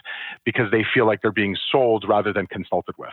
because 0.45 0.71
they 0.71 0.85
feel 0.95 1.07
like 1.07 1.23
they're 1.23 1.33
being 1.33 1.57
sold 1.73 2.05
rather 2.07 2.33
than 2.33 2.47
consulted 2.47 2.95
with. 2.99 3.11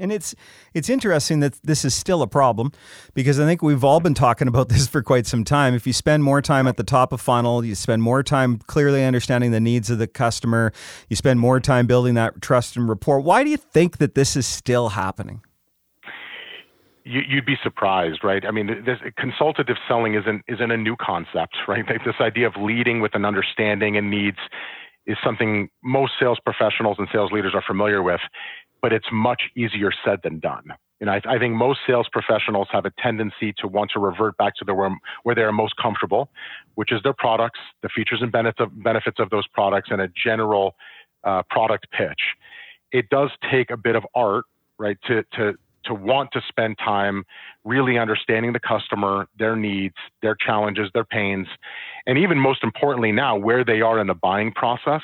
And 0.00 0.10
it's 0.10 0.34
it's 0.74 0.88
interesting 0.88 1.40
that 1.40 1.54
this 1.62 1.84
is 1.84 1.94
still 1.94 2.22
a 2.22 2.26
problem 2.26 2.72
because 3.14 3.38
I 3.38 3.44
think 3.44 3.62
we've 3.62 3.84
all 3.84 4.00
been 4.00 4.14
talking 4.14 4.48
about 4.48 4.68
this 4.68 4.88
for 4.88 5.02
quite 5.02 5.26
some 5.26 5.44
time. 5.44 5.74
If 5.74 5.86
you 5.86 5.92
spend 5.92 6.24
more 6.24 6.42
time 6.42 6.66
at 6.66 6.76
the 6.76 6.84
top 6.84 7.12
of 7.12 7.20
funnel, 7.20 7.64
you 7.64 7.74
spend 7.74 8.02
more 8.02 8.22
time 8.22 8.58
clearly 8.58 9.04
understanding 9.04 9.50
the 9.50 9.60
needs 9.60 9.90
of 9.90 9.98
the 9.98 10.06
customer, 10.06 10.72
you 11.08 11.16
spend 11.16 11.40
more 11.40 11.60
time 11.60 11.86
building 11.86 12.14
that 12.14 12.40
trust 12.40 12.76
and 12.76 12.88
rapport. 12.88 13.20
Why 13.20 13.44
do 13.44 13.50
you 13.50 13.56
think 13.56 13.98
that 13.98 14.14
this 14.14 14.36
is 14.36 14.46
still 14.46 14.90
happening? 14.90 15.42
You, 17.04 17.22
would 17.36 17.46
be 17.46 17.56
surprised, 17.62 18.22
right? 18.22 18.44
I 18.44 18.50
mean, 18.50 18.84
this 18.84 18.98
consultative 19.16 19.76
selling 19.88 20.14
isn't 20.14 20.42
isn't 20.48 20.70
a 20.70 20.76
new 20.76 20.96
concept, 20.96 21.56
right? 21.68 21.84
Like 21.86 22.04
this 22.04 22.16
idea 22.20 22.46
of 22.46 22.54
leading 22.56 23.00
with 23.00 23.14
an 23.14 23.24
understanding 23.24 23.96
and 23.96 24.10
needs 24.10 24.38
is 25.06 25.16
something 25.24 25.68
most 25.82 26.12
sales 26.20 26.38
professionals 26.44 26.96
and 26.98 27.08
sales 27.12 27.32
leaders 27.32 27.52
are 27.54 27.62
familiar 27.66 28.02
with 28.02 28.20
but 28.82 28.92
it's 28.92 29.08
much 29.12 29.42
easier 29.56 29.90
said 30.04 30.20
than 30.22 30.38
done. 30.38 30.72
And 31.00 31.08
I, 31.08 31.20
I, 31.26 31.38
think 31.38 31.54
most 31.54 31.80
sales 31.86 32.06
professionals 32.12 32.68
have 32.72 32.84
a 32.84 32.90
tendency 33.02 33.54
to 33.58 33.66
want 33.66 33.90
to 33.94 34.00
revert 34.00 34.36
back 34.36 34.54
to 34.56 34.64
the 34.66 34.74
where, 34.74 34.94
where 35.22 35.34
they 35.34 35.40
are 35.40 35.52
most 35.52 35.74
comfortable, 35.80 36.28
which 36.74 36.92
is 36.92 37.00
their 37.02 37.14
products, 37.14 37.58
the 37.82 37.88
features 37.88 38.20
and 38.20 38.30
benefits 38.30 38.60
of, 38.60 38.82
benefits 38.82 39.18
of 39.18 39.30
those 39.30 39.46
products, 39.48 39.88
and 39.90 40.02
a 40.02 40.08
general 40.08 40.74
uh, 41.24 41.42
product 41.48 41.86
pitch. 41.90 42.20
It 42.92 43.08
does 43.08 43.30
take 43.50 43.70
a 43.70 43.78
bit 43.78 43.96
of 43.96 44.04
art, 44.14 44.44
right, 44.78 44.98
to 45.06 45.24
to 45.36 45.54
to 45.84 45.94
want 45.94 46.30
to 46.32 46.40
spend 46.48 46.78
time 46.78 47.24
really 47.64 47.98
understanding 47.98 48.52
the 48.52 48.60
customer, 48.60 49.26
their 49.38 49.56
needs, 49.56 49.94
their 50.22 50.34
challenges, 50.34 50.90
their 50.94 51.04
pains, 51.04 51.46
and 52.06 52.18
even 52.18 52.38
most 52.38 52.62
importantly 52.62 53.12
now 53.12 53.36
where 53.36 53.64
they 53.64 53.80
are 53.80 53.98
in 53.98 54.06
the 54.06 54.14
buying 54.14 54.52
process. 54.52 55.02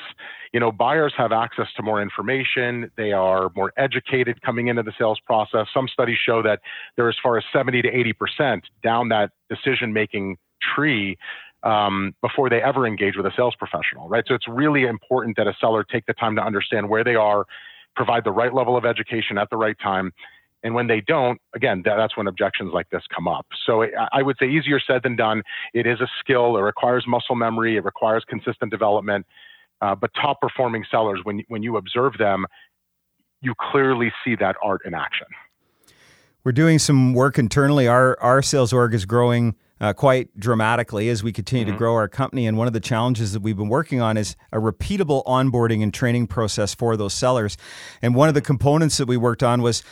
You 0.53 0.59
know, 0.59 0.71
buyers 0.71 1.13
have 1.17 1.31
access 1.31 1.67
to 1.75 1.83
more 1.83 2.01
information. 2.01 2.91
They 2.97 3.11
are 3.11 3.51
more 3.55 3.73
educated 3.77 4.41
coming 4.41 4.67
into 4.67 4.83
the 4.83 4.93
sales 4.97 5.19
process. 5.25 5.67
Some 5.73 5.87
studies 5.87 6.17
show 6.23 6.41
that 6.43 6.61
they're 6.95 7.09
as 7.09 7.17
far 7.21 7.37
as 7.37 7.43
70 7.53 7.81
to 7.83 7.91
80% 7.91 8.61
down 8.83 9.09
that 9.09 9.31
decision 9.49 9.93
making 9.93 10.37
tree 10.75 11.17
um, 11.63 12.15
before 12.21 12.49
they 12.49 12.61
ever 12.61 12.87
engage 12.87 13.17
with 13.17 13.25
a 13.25 13.31
sales 13.35 13.55
professional, 13.57 14.07
right? 14.07 14.23
So 14.27 14.35
it's 14.35 14.47
really 14.47 14.83
important 14.83 15.37
that 15.37 15.47
a 15.47 15.53
seller 15.59 15.83
take 15.83 16.05
the 16.05 16.13
time 16.13 16.35
to 16.35 16.41
understand 16.41 16.89
where 16.89 17.03
they 17.03 17.15
are, 17.15 17.45
provide 17.95 18.23
the 18.23 18.31
right 18.31 18.53
level 18.53 18.77
of 18.77 18.85
education 18.85 19.37
at 19.37 19.49
the 19.49 19.57
right 19.57 19.77
time, 19.79 20.13
And 20.63 20.73
when 20.73 20.87
they 20.87 21.01
don't, 21.01 21.39
again, 21.55 21.83
that, 21.85 21.97
that's 21.97 22.17
when 22.17 22.27
objections 22.27 22.71
like 22.73 22.89
this 22.89 23.03
come 23.13 23.27
up. 23.27 23.45
So 23.65 23.83
I, 23.83 23.89
I 24.11 24.21
would 24.21 24.37
say 24.39 24.49
easier 24.49 24.79
said 24.79 25.01
than 25.03 25.15
done. 25.15 25.43
It 25.73 25.85
is 25.85 26.01
a 26.01 26.07
skill. 26.19 26.57
It 26.57 26.61
requires 26.61 27.05
muscle 27.07 27.35
memory. 27.35 27.77
It 27.77 27.85
requires 27.85 28.23
consistent 28.27 28.71
development. 28.71 29.25
Uh, 29.81 29.93
but 29.93 30.09
top 30.19 30.41
performing 30.41 30.83
sellers, 30.89 31.19
when 31.23 31.43
when 31.49 31.61
you 31.61 31.77
observe 31.77 32.13
them, 32.17 32.47
you 33.41 33.53
clearly 33.71 34.11
see 34.23 34.35
that 34.35 34.55
art 34.63 34.81
in 34.85 34.93
action. 34.95 35.27
We're 36.43 36.51
doing 36.51 36.79
some 36.79 37.13
work 37.13 37.37
internally. 37.37 37.87
Our 37.87 38.17
our 38.19 38.41
sales 38.41 38.73
org 38.73 38.95
is 38.95 39.05
growing 39.05 39.55
uh, 39.79 39.93
quite 39.93 40.37
dramatically 40.39 41.09
as 41.09 41.23
we 41.23 41.31
continue 41.31 41.65
mm-hmm. 41.65 41.73
to 41.73 41.77
grow 41.77 41.93
our 41.93 42.07
company. 42.07 42.47
And 42.47 42.57
one 42.57 42.67
of 42.67 42.73
the 42.73 42.79
challenges 42.79 43.33
that 43.33 43.41
we've 43.41 43.57
been 43.57 43.69
working 43.69 44.01
on 44.01 44.17
is 44.17 44.35
a 44.51 44.57
repeatable 44.57 45.23
onboarding 45.25 45.83
and 45.83 45.93
training 45.93 46.27
process 46.27 46.73
for 46.73 46.97
those 46.97 47.13
sellers. 47.13 47.57
And 48.01 48.15
one 48.15 48.29
of 48.29 48.33
the 48.33 48.41
components 48.41 48.97
that 48.97 49.07
we 49.07 49.17
worked 49.17 49.43
on 49.43 49.61
was 49.61 49.83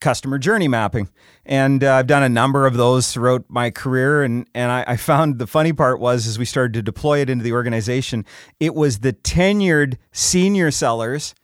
customer 0.00 0.38
journey 0.38 0.68
mapping. 0.68 1.08
And 1.44 1.82
uh, 1.84 1.94
I've 1.94 2.06
done 2.06 2.22
a 2.22 2.28
number 2.28 2.66
of 2.66 2.74
those 2.74 3.12
throughout 3.12 3.44
my 3.48 3.70
career. 3.70 4.22
And, 4.22 4.48
and 4.54 4.70
I, 4.70 4.84
I, 4.88 4.96
found 4.96 5.38
the 5.38 5.46
funny 5.46 5.72
part 5.72 6.00
was 6.00 6.26
as 6.26 6.38
we 6.38 6.44
started 6.44 6.74
to 6.74 6.82
deploy 6.82 7.20
it 7.20 7.30
into 7.30 7.44
the 7.44 7.52
organization, 7.52 8.24
it 8.60 8.74
was 8.74 9.00
the 9.00 9.12
tenured 9.12 9.96
senior 10.12 10.70
sellers 10.70 11.34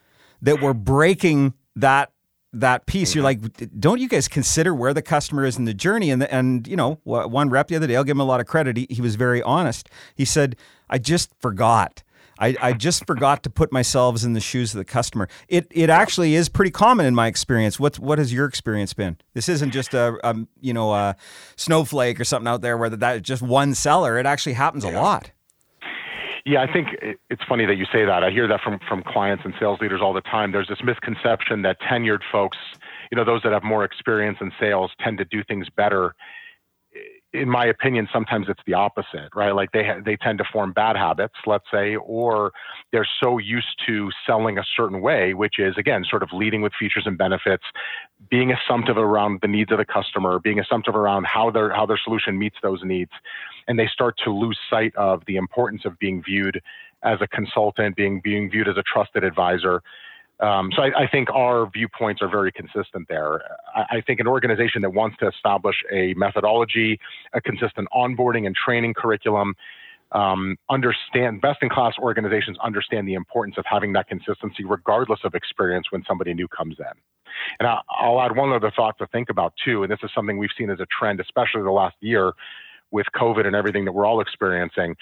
that 0.42 0.60
were 0.60 0.74
breaking 0.74 1.54
that 1.76 2.12
that 2.52 2.86
piece, 2.86 3.14
you're 3.14 3.24
mm-hmm. 3.24 3.44
like, 3.44 3.70
don't 3.78 4.00
you 4.00 4.08
guys 4.08 4.26
consider 4.26 4.74
where 4.74 4.92
the 4.92 5.02
customer 5.02 5.44
is 5.44 5.56
in 5.56 5.66
the 5.66 5.74
journey? 5.74 6.10
And 6.10 6.22
the, 6.22 6.34
and 6.34 6.66
you 6.66 6.76
know, 6.76 6.98
one 7.04 7.48
rep 7.48 7.68
the 7.68 7.76
other 7.76 7.86
day, 7.86 7.96
I'll 7.96 8.04
give 8.04 8.16
him 8.16 8.20
a 8.20 8.24
lot 8.24 8.40
of 8.40 8.46
credit. 8.46 8.76
He, 8.76 8.86
he 8.90 9.00
was 9.00 9.14
very 9.14 9.42
honest. 9.42 9.88
He 10.14 10.24
said, 10.24 10.56
"I 10.88 10.98
just 10.98 11.32
forgot. 11.38 12.02
I, 12.40 12.56
I 12.60 12.72
just 12.72 13.06
forgot 13.06 13.42
to 13.44 13.50
put 13.50 13.70
myself 13.70 14.24
in 14.24 14.32
the 14.32 14.40
shoes 14.40 14.74
of 14.74 14.78
the 14.78 14.84
customer." 14.84 15.28
It 15.48 15.68
it 15.70 15.90
actually 15.90 16.34
is 16.34 16.48
pretty 16.48 16.70
common 16.70 17.06
in 17.06 17.14
my 17.14 17.26
experience. 17.26 17.78
What 17.78 17.98
what 17.98 18.18
has 18.18 18.32
your 18.32 18.46
experience 18.46 18.94
been? 18.94 19.18
This 19.34 19.48
isn't 19.48 19.72
just 19.72 19.94
a, 19.94 20.18
a 20.24 20.34
you 20.60 20.72
know 20.72 20.92
a 20.92 21.16
snowflake 21.56 22.18
or 22.18 22.24
something 22.24 22.48
out 22.48 22.62
there 22.62 22.76
where 22.76 22.90
that 22.90 23.22
just 23.22 23.42
one 23.42 23.74
seller. 23.74 24.18
It 24.18 24.26
actually 24.26 24.54
happens 24.54 24.84
yeah. 24.84 24.90
a 24.90 25.00
lot. 25.00 25.30
Yeah, 26.46 26.62
I 26.62 26.72
think 26.72 26.88
it's 27.28 27.42
funny 27.48 27.66
that 27.66 27.76
you 27.76 27.84
say 27.92 28.04
that. 28.04 28.24
I 28.24 28.30
hear 28.30 28.48
that 28.48 28.60
from 28.62 28.78
from 28.88 29.02
clients 29.02 29.44
and 29.44 29.54
sales 29.60 29.80
leaders 29.80 30.00
all 30.02 30.12
the 30.12 30.22
time. 30.22 30.52
There's 30.52 30.68
this 30.68 30.82
misconception 30.82 31.62
that 31.62 31.80
tenured 31.80 32.20
folks, 32.32 32.56
you 33.10 33.16
know, 33.16 33.24
those 33.24 33.42
that 33.42 33.52
have 33.52 33.62
more 33.62 33.84
experience 33.84 34.38
in 34.40 34.50
sales 34.58 34.90
tend 35.00 35.18
to 35.18 35.24
do 35.24 35.44
things 35.44 35.68
better. 35.68 36.14
In 37.32 37.48
my 37.48 37.66
opinion, 37.66 38.08
sometimes 38.12 38.46
it's 38.48 38.62
the 38.66 38.74
opposite, 38.74 39.28
right? 39.36 39.54
Like 39.54 39.70
they 39.70 39.84
ha- 39.84 40.00
they 40.04 40.16
tend 40.16 40.38
to 40.38 40.44
form 40.52 40.72
bad 40.72 40.96
habits, 40.96 41.34
let's 41.46 41.64
say, 41.72 41.94
or 41.94 42.50
they're 42.90 43.06
so 43.22 43.38
used 43.38 43.80
to 43.86 44.10
selling 44.26 44.58
a 44.58 44.64
certain 44.76 45.00
way, 45.00 45.32
which 45.34 45.60
is 45.60 45.76
again 45.78 46.04
sort 46.08 46.24
of 46.24 46.30
leading 46.32 46.60
with 46.60 46.72
features 46.78 47.04
and 47.06 47.16
benefits, 47.16 47.62
being 48.30 48.52
assumptive 48.52 48.96
around 48.96 49.38
the 49.42 49.48
needs 49.48 49.70
of 49.70 49.78
the 49.78 49.84
customer, 49.84 50.40
being 50.40 50.58
assumptive 50.58 50.96
around 50.96 51.24
how 51.26 51.50
their 51.50 51.70
how 51.70 51.86
their 51.86 52.00
solution 52.02 52.36
meets 52.36 52.56
those 52.62 52.80
needs 52.82 53.12
and 53.68 53.78
they 53.78 53.86
start 53.86 54.18
to 54.24 54.30
lose 54.30 54.58
sight 54.68 54.94
of 54.96 55.22
the 55.26 55.36
importance 55.36 55.82
of 55.84 55.96
being 56.00 56.20
viewed 56.22 56.60
as 57.04 57.18
a 57.20 57.28
consultant, 57.28 57.94
being 57.96 58.20
being 58.22 58.50
viewed 58.50 58.68
as 58.68 58.76
a 58.76 58.82
trusted 58.82 59.22
advisor. 59.22 59.80
Um, 60.40 60.70
so 60.74 60.82
I, 60.82 61.02
I, 61.02 61.06
think 61.06 61.28
our 61.30 61.68
viewpoints 61.70 62.22
are 62.22 62.28
very 62.28 62.50
consistent 62.50 63.08
there. 63.08 63.42
I, 63.76 63.98
I, 63.98 64.00
think 64.00 64.20
an 64.20 64.26
organization 64.26 64.80
that 64.82 64.90
wants 64.90 65.18
to 65.18 65.28
establish 65.28 65.76
a 65.92 66.14
methodology, 66.14 66.98
a 67.34 67.42
consistent 67.42 67.88
onboarding 67.94 68.46
and 68.46 68.56
training 68.56 68.94
curriculum, 68.94 69.54
um, 70.12 70.56
understand 70.70 71.42
best 71.42 71.58
in 71.62 71.68
class 71.68 71.94
organizations 71.98 72.56
understand 72.64 73.06
the 73.06 73.14
importance 73.14 73.56
of 73.58 73.64
having 73.66 73.92
that 73.92 74.08
consistency 74.08 74.64
regardless 74.64 75.20
of 75.24 75.34
experience 75.34 75.86
when 75.90 76.02
somebody 76.08 76.32
new 76.32 76.48
comes 76.48 76.76
in. 76.78 76.98
And 77.58 77.68
I, 77.68 77.80
I'll 77.90 78.20
add 78.20 78.34
one 78.34 78.50
other 78.50 78.72
thought 78.74 78.96
to 78.98 79.06
think 79.08 79.28
about 79.28 79.52
too, 79.62 79.82
and 79.82 79.92
this 79.92 80.00
is 80.02 80.10
something 80.14 80.38
we've 80.38 80.50
seen 80.56 80.70
as 80.70 80.80
a 80.80 80.86
trend, 80.86 81.20
especially 81.20 81.62
the 81.62 81.70
last 81.70 81.96
year 82.00 82.32
with 82.90 83.06
COVID 83.14 83.46
and 83.46 83.54
everything 83.54 83.84
that 83.84 83.92
we're 83.92 84.06
all 84.06 84.20
experiencing, 84.20 84.96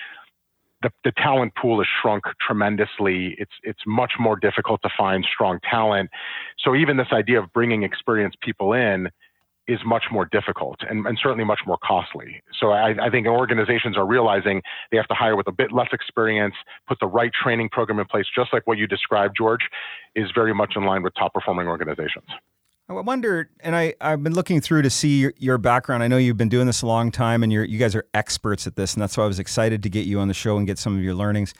the, 0.82 0.90
the 1.04 1.12
talent 1.12 1.54
pool 1.60 1.78
has 1.78 1.86
shrunk 2.00 2.24
tremendously. 2.40 3.34
It's 3.38 3.52
it's 3.62 3.80
much 3.86 4.12
more 4.18 4.36
difficult 4.36 4.80
to 4.82 4.90
find 4.96 5.26
strong 5.32 5.58
talent. 5.68 6.10
So 6.58 6.74
even 6.74 6.96
this 6.96 7.08
idea 7.12 7.40
of 7.40 7.52
bringing 7.52 7.82
experienced 7.82 8.40
people 8.40 8.72
in 8.72 9.08
is 9.68 9.78
much 9.84 10.04
more 10.10 10.24
difficult 10.24 10.80
and, 10.88 11.06
and 11.06 11.18
certainly 11.22 11.44
much 11.44 11.60
more 11.66 11.76
costly. 11.84 12.42
So 12.58 12.70
I, 12.70 13.06
I, 13.06 13.10
think 13.10 13.26
organizations 13.26 13.98
are 13.98 14.06
realizing 14.06 14.62
they 14.90 14.96
have 14.96 15.06
to 15.08 15.14
hire 15.14 15.36
with 15.36 15.46
a 15.46 15.52
bit 15.52 15.72
less 15.72 15.88
experience, 15.92 16.54
put 16.88 16.98
the 17.00 17.06
right 17.06 17.30
training 17.30 17.68
program 17.68 17.98
in 17.98 18.06
place, 18.06 18.24
just 18.34 18.50
like 18.50 18.66
what 18.66 18.78
you 18.78 18.86
described, 18.86 19.36
George, 19.36 19.68
is 20.16 20.30
very 20.34 20.54
much 20.54 20.72
in 20.74 20.84
line 20.84 21.02
with 21.02 21.14
top 21.16 21.34
performing 21.34 21.68
organizations. 21.68 22.24
I 22.88 22.94
wonder, 22.94 23.50
and 23.60 23.76
I, 23.76 23.94
I've 24.00 24.22
been 24.22 24.32
looking 24.32 24.62
through 24.62 24.82
to 24.82 24.90
see 24.90 25.20
your, 25.20 25.34
your, 25.36 25.58
background. 25.58 26.02
I 26.02 26.08
know 26.08 26.16
you've 26.16 26.38
been 26.38 26.48
doing 26.48 26.66
this 26.66 26.80
a 26.80 26.86
long 26.86 27.10
time 27.10 27.42
and 27.42 27.52
you're, 27.52 27.64
you 27.64 27.78
guys 27.78 27.94
are 27.94 28.06
experts 28.14 28.66
at 28.66 28.76
this. 28.76 28.94
And 28.94 29.02
that's 29.02 29.16
why 29.16 29.24
I 29.24 29.26
was 29.26 29.38
excited 29.38 29.82
to 29.82 29.90
get 29.90 30.06
you 30.06 30.20
on 30.20 30.28
the 30.28 30.34
show 30.34 30.56
and 30.56 30.66
get 30.66 30.78
some 30.78 30.96
of 30.96 31.04
your 31.04 31.14
learnings. 31.14 31.52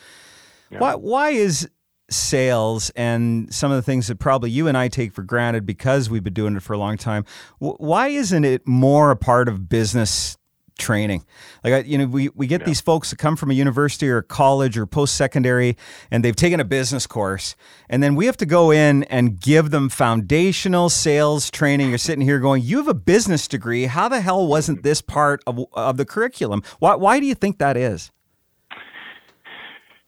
Yeah. 0.70 0.78
Why, 0.78 0.94
why 0.94 1.30
is 1.30 1.68
sales 2.10 2.88
and 2.96 3.52
some 3.52 3.70
of 3.70 3.76
the 3.76 3.82
things 3.82 4.06
that 4.06 4.18
probably 4.18 4.50
you 4.50 4.68
and 4.68 4.78
I 4.78 4.88
take 4.88 5.12
for 5.12 5.22
granted 5.22 5.66
because 5.66 6.08
we've 6.08 6.24
been 6.24 6.32
doing 6.32 6.56
it 6.56 6.62
for 6.62 6.72
a 6.72 6.78
long 6.78 6.96
time, 6.96 7.26
why 7.58 8.08
isn't 8.08 8.44
it 8.44 8.66
more 8.66 9.10
a 9.10 9.16
part 9.16 9.48
of 9.48 9.68
business 9.68 10.37
training. 10.78 11.24
Like, 11.62 11.86
you 11.86 11.98
know, 11.98 12.06
we, 12.06 12.30
we 12.30 12.46
get 12.46 12.62
yeah. 12.62 12.66
these 12.66 12.80
folks 12.80 13.10
that 13.10 13.16
come 13.16 13.36
from 13.36 13.50
a 13.50 13.54
university 13.54 14.08
or 14.08 14.22
college 14.22 14.78
or 14.78 14.86
post 14.86 15.14
secondary 15.14 15.76
and 16.10 16.24
they've 16.24 16.36
taken 16.36 16.60
a 16.60 16.64
business 16.64 17.06
course. 17.06 17.56
And 17.88 18.02
then 18.02 18.14
we 18.14 18.26
have 18.26 18.36
to 18.38 18.46
go 18.46 18.70
in 18.70 19.04
and 19.04 19.40
give 19.40 19.70
them 19.70 19.88
foundational 19.88 20.88
sales 20.88 21.50
training. 21.50 21.90
You're 21.90 21.98
sitting 21.98 22.22
here 22.24 22.38
going, 22.38 22.62
You 22.62 22.78
have 22.78 22.88
a 22.88 22.94
business 22.94 23.46
degree. 23.48 23.84
How 23.84 24.08
the 24.08 24.20
hell 24.20 24.46
wasn't 24.46 24.82
this 24.82 25.02
part 25.02 25.42
of, 25.46 25.66
of 25.74 25.96
the 25.96 26.06
curriculum? 26.06 26.62
Why, 26.78 26.94
why 26.94 27.20
do 27.20 27.26
you 27.26 27.34
think 27.34 27.58
that 27.58 27.76
is? 27.76 28.10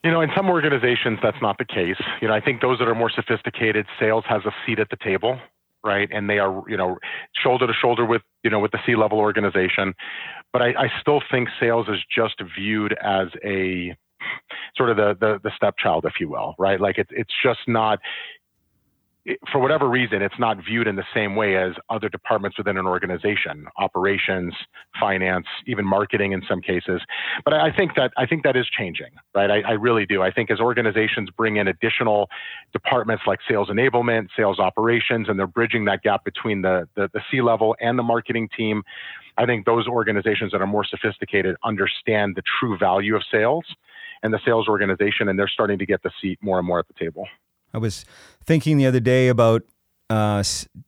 You 0.02 0.10
know, 0.10 0.22
in 0.22 0.30
some 0.34 0.48
organizations, 0.48 1.18
that's 1.22 1.36
not 1.42 1.58
the 1.58 1.66
case. 1.66 2.00
You 2.22 2.28
know, 2.28 2.34
I 2.34 2.40
think 2.40 2.62
those 2.62 2.78
that 2.78 2.88
are 2.88 2.94
more 2.94 3.10
sophisticated, 3.10 3.84
sales 3.98 4.24
has 4.28 4.42
a 4.46 4.52
seat 4.64 4.78
at 4.78 4.88
the 4.88 4.96
table 4.96 5.38
right? 5.84 6.08
And 6.12 6.28
they 6.28 6.38
are, 6.38 6.62
you 6.68 6.76
know, 6.76 6.98
shoulder 7.42 7.66
to 7.66 7.72
shoulder 7.72 8.04
with, 8.04 8.22
you 8.42 8.50
know, 8.50 8.58
with 8.58 8.72
the 8.72 8.78
C-level 8.84 9.18
organization. 9.18 9.94
But 10.52 10.62
I, 10.62 10.68
I 10.68 10.90
still 11.00 11.22
think 11.30 11.48
sales 11.60 11.86
is 11.88 11.98
just 12.14 12.40
viewed 12.56 12.96
as 13.02 13.28
a 13.44 13.96
sort 14.76 14.90
of 14.90 14.96
the, 14.96 15.16
the, 15.20 15.40
the 15.42 15.50
stepchild, 15.54 16.04
if 16.04 16.14
you 16.20 16.28
will, 16.28 16.54
right? 16.58 16.80
Like 16.80 16.98
it's 16.98 17.10
it's 17.12 17.32
just 17.42 17.60
not, 17.66 17.98
for 19.52 19.60
whatever 19.60 19.88
reason, 19.88 20.22
it's 20.22 20.38
not 20.38 20.56
viewed 20.64 20.86
in 20.86 20.96
the 20.96 21.04
same 21.14 21.36
way 21.36 21.56
as 21.56 21.72
other 21.90 22.08
departments 22.08 22.56
within 22.56 22.78
an 22.78 22.86
organization, 22.86 23.66
operations, 23.76 24.54
finance, 24.98 25.46
even 25.66 25.84
marketing 25.84 26.32
in 26.32 26.42
some 26.48 26.60
cases. 26.60 27.02
But 27.44 27.52
I 27.54 27.70
think 27.70 27.96
that 27.96 28.12
I 28.16 28.24
think 28.24 28.44
that 28.44 28.56
is 28.56 28.66
changing, 28.66 29.10
right? 29.34 29.50
I, 29.50 29.60
I 29.60 29.72
really 29.72 30.06
do. 30.06 30.22
I 30.22 30.30
think 30.30 30.50
as 30.50 30.58
organizations 30.58 31.28
bring 31.30 31.56
in 31.56 31.68
additional 31.68 32.28
departments 32.72 33.24
like 33.26 33.40
sales 33.48 33.68
enablement, 33.68 34.28
sales 34.34 34.58
operations, 34.58 35.28
and 35.28 35.38
they're 35.38 35.46
bridging 35.46 35.84
that 35.84 36.02
gap 36.02 36.24
between 36.24 36.62
the 36.62 36.88
the, 36.96 37.10
the 37.12 37.20
C 37.30 37.42
level 37.42 37.76
and 37.80 37.98
the 37.98 38.02
marketing 38.02 38.48
team. 38.56 38.82
I 39.36 39.44
think 39.44 39.66
those 39.66 39.86
organizations 39.86 40.52
that 40.52 40.62
are 40.62 40.66
more 40.66 40.84
sophisticated 40.84 41.56
understand 41.62 42.36
the 42.36 42.42
true 42.58 42.78
value 42.78 43.16
of 43.16 43.22
sales 43.30 43.64
and 44.22 44.32
the 44.32 44.40
sales 44.44 44.66
organization, 44.66 45.28
and 45.28 45.38
they're 45.38 45.48
starting 45.48 45.78
to 45.78 45.86
get 45.86 46.02
the 46.02 46.10
seat 46.20 46.38
more 46.42 46.58
and 46.58 46.66
more 46.66 46.78
at 46.78 46.86
the 46.88 46.94
table. 46.94 47.26
I 47.72 47.78
was 47.78 48.04
thinking 48.44 48.78
the 48.78 48.86
other 48.86 49.00
day 49.00 49.28
about 49.28 49.62
a 50.08 50.14
uh, 50.14 50.44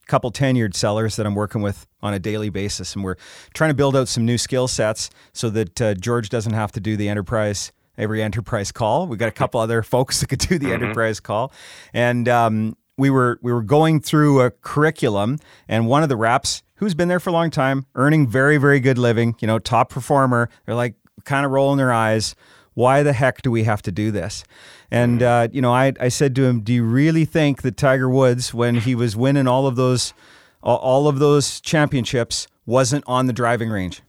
couple 0.07 0.31
tenured 0.31 0.75
sellers 0.75 1.15
that 1.15 1.25
I'm 1.25 1.35
working 1.35 1.61
with 1.61 1.87
on 2.01 2.13
a 2.13 2.19
daily 2.19 2.49
basis, 2.49 2.93
and 2.93 3.03
we're 3.03 3.15
trying 3.53 3.69
to 3.69 3.73
build 3.73 3.95
out 3.95 4.09
some 4.09 4.25
new 4.25 4.37
skill 4.37 4.67
sets 4.67 5.09
so 5.31 5.49
that 5.51 5.81
uh, 5.81 5.93
George 5.93 6.27
doesn't 6.27 6.53
have 6.53 6.73
to 6.73 6.81
do 6.81 6.97
the 6.97 7.07
enterprise 7.07 7.71
every 7.97 8.21
enterprise 8.21 8.71
call. 8.71 9.07
We've 9.07 9.19
got 9.19 9.29
a 9.29 9.33
couple 9.33 9.59
other 9.59 9.81
folks 9.83 10.19
that 10.19 10.27
could 10.27 10.39
do 10.39 10.59
the 10.59 10.67
mm-hmm. 10.67 10.83
enterprise 10.83 11.19
call, 11.19 11.53
and 11.93 12.27
um, 12.27 12.75
we 12.97 13.09
were 13.09 13.39
we 13.41 13.53
were 13.53 13.63
going 13.63 14.01
through 14.01 14.41
a 14.41 14.51
curriculum, 14.51 15.39
and 15.69 15.87
one 15.87 16.03
of 16.03 16.09
the 16.09 16.17
reps 16.17 16.61
who's 16.75 16.93
been 16.93 17.07
there 17.07 17.21
for 17.21 17.29
a 17.29 17.33
long 17.33 17.49
time, 17.49 17.85
earning 17.95 18.27
very 18.27 18.57
very 18.57 18.81
good 18.81 18.97
living, 18.97 19.35
you 19.39 19.47
know, 19.47 19.57
top 19.57 19.89
performer, 19.89 20.49
they're 20.65 20.75
like 20.75 20.95
kind 21.23 21.45
of 21.45 21.51
rolling 21.51 21.77
their 21.77 21.93
eyes 21.93 22.35
why 22.73 23.03
the 23.03 23.13
heck 23.13 23.41
do 23.41 23.51
we 23.51 23.63
have 23.63 23.81
to 23.83 23.91
do 23.91 24.11
this? 24.11 24.43
And, 24.91 25.23
uh, 25.23 25.47
you 25.51 25.61
know, 25.61 25.73
I, 25.73 25.93
I 25.99 26.09
said 26.09 26.35
to 26.35 26.45
him, 26.45 26.61
do 26.61 26.73
you 26.73 26.83
really 26.83 27.25
think 27.25 27.61
that 27.63 27.77
Tiger 27.77 28.09
Woods, 28.09 28.53
when 28.53 28.75
he 28.75 28.95
was 28.95 29.15
winning 29.15 29.47
all 29.47 29.67
of 29.67 29.75
those, 29.75 30.13
all 30.61 31.07
of 31.07 31.19
those 31.19 31.59
championships, 31.61 32.47
wasn't 32.65 33.03
on 33.07 33.25
the 33.25 33.33
driving 33.33 33.69
range? 33.69 34.01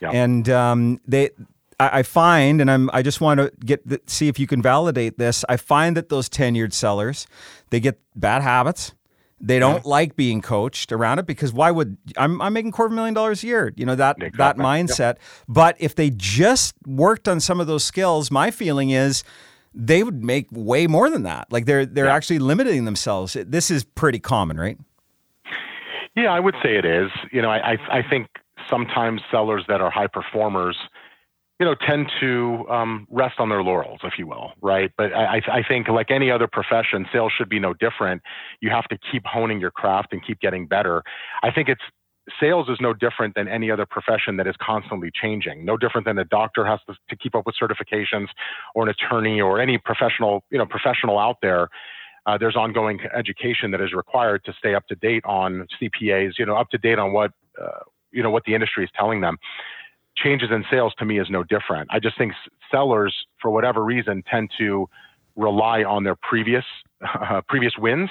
Yeah. 0.00 0.10
And 0.10 0.48
um, 0.48 1.00
they, 1.06 1.30
I, 1.78 2.02
find, 2.02 2.60
and 2.60 2.70
I'm, 2.70 2.90
I 2.92 3.02
just 3.02 3.20
want 3.20 3.38
to 3.40 3.52
get 3.64 3.86
the, 3.86 4.00
see 4.06 4.28
if 4.28 4.38
you 4.38 4.46
can 4.46 4.62
validate 4.62 5.18
this. 5.18 5.44
I 5.48 5.56
find 5.56 5.96
that 5.96 6.08
those 6.08 6.28
tenured 6.28 6.72
sellers, 6.72 7.26
they 7.70 7.80
get 7.80 8.00
bad 8.14 8.42
habits. 8.42 8.92
They 9.38 9.58
don't 9.58 9.84
yeah. 9.84 9.90
like 9.90 10.16
being 10.16 10.40
coached 10.40 10.92
around 10.92 11.18
it 11.18 11.26
because 11.26 11.52
why 11.52 11.70
would 11.70 11.98
I'm, 12.16 12.40
I'm 12.40 12.54
making 12.54 12.72
quarter 12.72 12.94
million 12.94 13.14
dollars 13.14 13.44
a 13.44 13.46
year? 13.46 13.72
You 13.76 13.84
know 13.84 13.94
that 13.94 14.16
exactly. 14.16 14.38
that 14.38 14.56
mindset. 14.56 14.98
Yep. 14.98 15.20
But 15.48 15.76
if 15.78 15.94
they 15.94 16.10
just 16.10 16.74
worked 16.86 17.28
on 17.28 17.40
some 17.40 17.60
of 17.60 17.66
those 17.66 17.84
skills, 17.84 18.30
my 18.30 18.50
feeling 18.50 18.90
is 18.90 19.24
they 19.74 20.02
would 20.02 20.24
make 20.24 20.48
way 20.50 20.86
more 20.86 21.10
than 21.10 21.22
that. 21.24 21.52
Like 21.52 21.66
they're 21.66 21.84
they're 21.84 22.06
yeah. 22.06 22.14
actually 22.14 22.38
limiting 22.38 22.86
themselves. 22.86 23.36
This 23.46 23.70
is 23.70 23.84
pretty 23.84 24.18
common, 24.18 24.58
right? 24.58 24.78
Yeah, 26.16 26.32
I 26.32 26.40
would 26.40 26.54
say 26.62 26.76
it 26.76 26.86
is. 26.86 27.10
You 27.30 27.42
know, 27.42 27.50
I, 27.50 27.72
I, 27.72 27.98
I 27.98 28.02
think 28.08 28.28
sometimes 28.70 29.20
sellers 29.30 29.64
that 29.68 29.82
are 29.82 29.90
high 29.90 30.06
performers, 30.06 30.78
you 31.58 31.64
know, 31.64 31.74
tend 31.74 32.12
to 32.20 32.66
um, 32.68 33.06
rest 33.10 33.36
on 33.38 33.48
their 33.48 33.62
laurels, 33.62 34.00
if 34.04 34.14
you 34.18 34.26
will, 34.26 34.52
right? 34.60 34.90
But 34.98 35.14
I, 35.14 35.40
I 35.50 35.62
think, 35.66 35.88
like 35.88 36.10
any 36.10 36.30
other 36.30 36.46
profession, 36.46 37.06
sales 37.12 37.32
should 37.36 37.48
be 37.48 37.58
no 37.58 37.72
different. 37.72 38.22
You 38.60 38.70
have 38.70 38.84
to 38.88 38.98
keep 39.10 39.24
honing 39.24 39.58
your 39.58 39.70
craft 39.70 40.12
and 40.12 40.24
keep 40.24 40.40
getting 40.40 40.66
better. 40.66 41.02
I 41.42 41.50
think 41.50 41.68
it's 41.68 41.80
sales 42.40 42.68
is 42.68 42.78
no 42.80 42.92
different 42.92 43.34
than 43.34 43.48
any 43.48 43.70
other 43.70 43.86
profession 43.86 44.36
that 44.36 44.46
is 44.46 44.54
constantly 44.60 45.10
changing. 45.14 45.64
No 45.64 45.76
different 45.76 46.06
than 46.06 46.18
a 46.18 46.24
doctor 46.24 46.66
has 46.66 46.80
to, 46.88 46.94
to 47.08 47.16
keep 47.16 47.34
up 47.34 47.46
with 47.46 47.54
certifications, 47.60 48.26
or 48.74 48.82
an 48.82 48.88
attorney, 48.90 49.40
or 49.40 49.60
any 49.60 49.78
professional, 49.78 50.44
you 50.50 50.58
know, 50.58 50.66
professional 50.66 51.18
out 51.18 51.36
there. 51.40 51.68
Uh, 52.26 52.36
there's 52.36 52.56
ongoing 52.56 52.98
education 53.16 53.70
that 53.70 53.80
is 53.80 53.92
required 53.92 54.44
to 54.44 54.52
stay 54.58 54.74
up 54.74 54.86
to 54.88 54.96
date 54.96 55.24
on 55.24 55.66
CPAs, 55.80 56.32
you 56.38 56.44
know, 56.44 56.56
up 56.56 56.68
to 56.70 56.78
date 56.78 56.98
on 56.98 57.12
what, 57.12 57.30
uh, 57.62 57.78
you 58.10 58.22
know, 58.22 58.30
what 58.30 58.44
the 58.44 58.54
industry 58.54 58.84
is 58.84 58.90
telling 58.96 59.20
them. 59.20 59.38
Changes 60.16 60.50
in 60.50 60.64
sales 60.70 60.94
to 60.98 61.04
me 61.04 61.20
is 61.20 61.28
no 61.30 61.42
different. 61.44 61.88
I 61.90 61.98
just 61.98 62.16
think 62.16 62.32
sellers, 62.70 63.14
for 63.40 63.50
whatever 63.50 63.84
reason, 63.84 64.22
tend 64.30 64.50
to 64.58 64.88
rely 65.36 65.84
on 65.84 66.04
their 66.04 66.16
previous 66.16 66.64
uh, 67.06 67.42
previous 67.48 67.74
wins, 67.78 68.08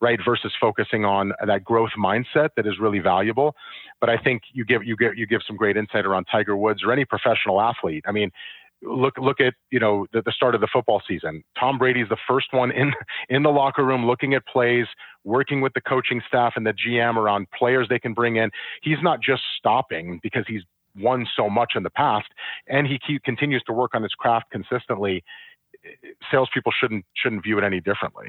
right, 0.00 0.18
versus 0.24 0.52
focusing 0.60 1.04
on 1.04 1.32
that 1.46 1.64
growth 1.64 1.92
mindset 1.98 2.50
that 2.56 2.66
is 2.66 2.78
really 2.80 2.98
valuable. 2.98 3.54
But 4.00 4.10
I 4.10 4.16
think 4.16 4.42
you 4.52 4.64
give 4.64 4.84
you 4.84 4.96
give 4.96 5.16
you 5.16 5.26
give 5.26 5.40
some 5.46 5.56
great 5.56 5.76
insight 5.76 6.04
around 6.04 6.26
Tiger 6.30 6.56
Woods 6.56 6.82
or 6.84 6.92
any 6.92 7.04
professional 7.04 7.60
athlete. 7.60 8.04
I 8.06 8.12
mean, 8.12 8.30
look 8.82 9.16
look 9.18 9.40
at 9.40 9.54
you 9.70 9.80
know 9.80 10.06
the, 10.12 10.22
the, 10.22 10.32
start 10.32 10.54
of 10.54 10.60
the 10.60 10.68
football 10.72 11.02
season. 11.06 11.42
Tom 11.58 11.78
Brady's 11.78 12.08
the 12.08 12.18
first 12.28 12.48
one 12.52 12.70
in 12.70 12.92
in 13.28 13.42
the 13.42 13.50
locker 13.50 13.84
room, 13.84 14.06
looking 14.06 14.34
at 14.34 14.46
plays, 14.46 14.86
working 15.24 15.60
with 15.60 15.72
the 15.74 15.80
coaching 15.80 16.20
staff 16.26 16.54
and 16.56 16.66
the 16.66 16.74
GM 16.74 17.16
around 17.16 17.46
players 17.56 17.88
they 17.88 17.98
can 17.98 18.14
bring 18.14 18.36
in. 18.36 18.50
He's 18.82 18.98
not 19.02 19.20
just 19.20 19.42
stopping 19.58 20.20
because 20.22 20.44
he's 20.46 20.62
won 20.96 21.26
so 21.36 21.48
much 21.48 21.72
in 21.74 21.82
the 21.82 21.90
past, 21.90 22.28
and 22.68 22.86
he 22.86 22.98
keep, 23.04 23.22
continues 23.24 23.62
to 23.64 23.72
work 23.72 23.92
on 23.94 24.02
his 24.02 24.12
craft 24.12 24.50
consistently. 24.50 25.24
Salespeople 26.30 26.72
shouldn't 26.80 27.04
shouldn't 27.14 27.42
view 27.42 27.58
it 27.58 27.64
any 27.64 27.80
differently. 27.80 28.26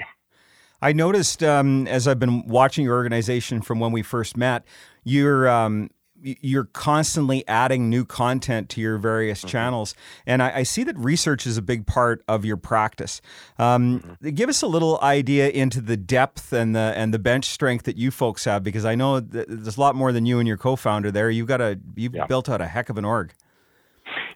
I 0.81 0.91
noticed 0.91 1.41
um, 1.41 1.87
as 1.87 2.07
I've 2.07 2.19
been 2.19 2.45
watching 2.47 2.83
your 2.83 2.95
organization 2.95 3.61
from 3.61 3.79
when 3.79 3.91
we 3.91 4.01
first 4.01 4.35
met, 4.35 4.65
you're 5.03 5.47
um, 5.47 5.89
you're 6.25 6.65
constantly 6.65 7.47
adding 7.47 7.89
new 7.89 8.03
content 8.03 8.69
to 8.69 8.81
your 8.81 8.97
various 8.97 9.39
mm-hmm. 9.39 9.49
channels. 9.49 9.95
And 10.25 10.41
I, 10.41 10.57
I, 10.57 10.63
see 10.63 10.83
that 10.83 10.97
research 10.97 11.45
is 11.45 11.57
a 11.57 11.61
big 11.61 11.85
part 11.85 12.23
of 12.27 12.43
your 12.43 12.57
practice. 12.57 13.21
Um, 13.59 14.01
mm-hmm. 14.01 14.29
Give 14.29 14.49
us 14.49 14.61
a 14.61 14.67
little 14.67 14.99
idea 15.01 15.49
into 15.49 15.81
the 15.81 15.97
depth 15.97 16.51
and 16.51 16.75
the 16.75 16.93
and 16.95 17.13
the 17.13 17.19
bench 17.19 17.45
strength 17.45 17.85
that 17.85 17.97
you 17.97 18.11
folks 18.11 18.45
have, 18.45 18.63
because 18.63 18.85
I 18.85 18.95
know 18.95 19.19
there's 19.19 19.77
a 19.77 19.79
lot 19.79 19.95
more 19.95 20.11
than 20.11 20.25
you 20.25 20.39
and 20.39 20.47
your 20.47 20.57
co-founder 20.57 21.11
there. 21.11 21.29
You've 21.29 21.47
got 21.47 21.61
a 21.61 21.79
you've 21.95 22.15
yeah. 22.15 22.25
built 22.25 22.49
out 22.49 22.61
a 22.61 22.67
heck 22.67 22.89
of 22.89 22.97
an 22.97 23.05
org. 23.05 23.33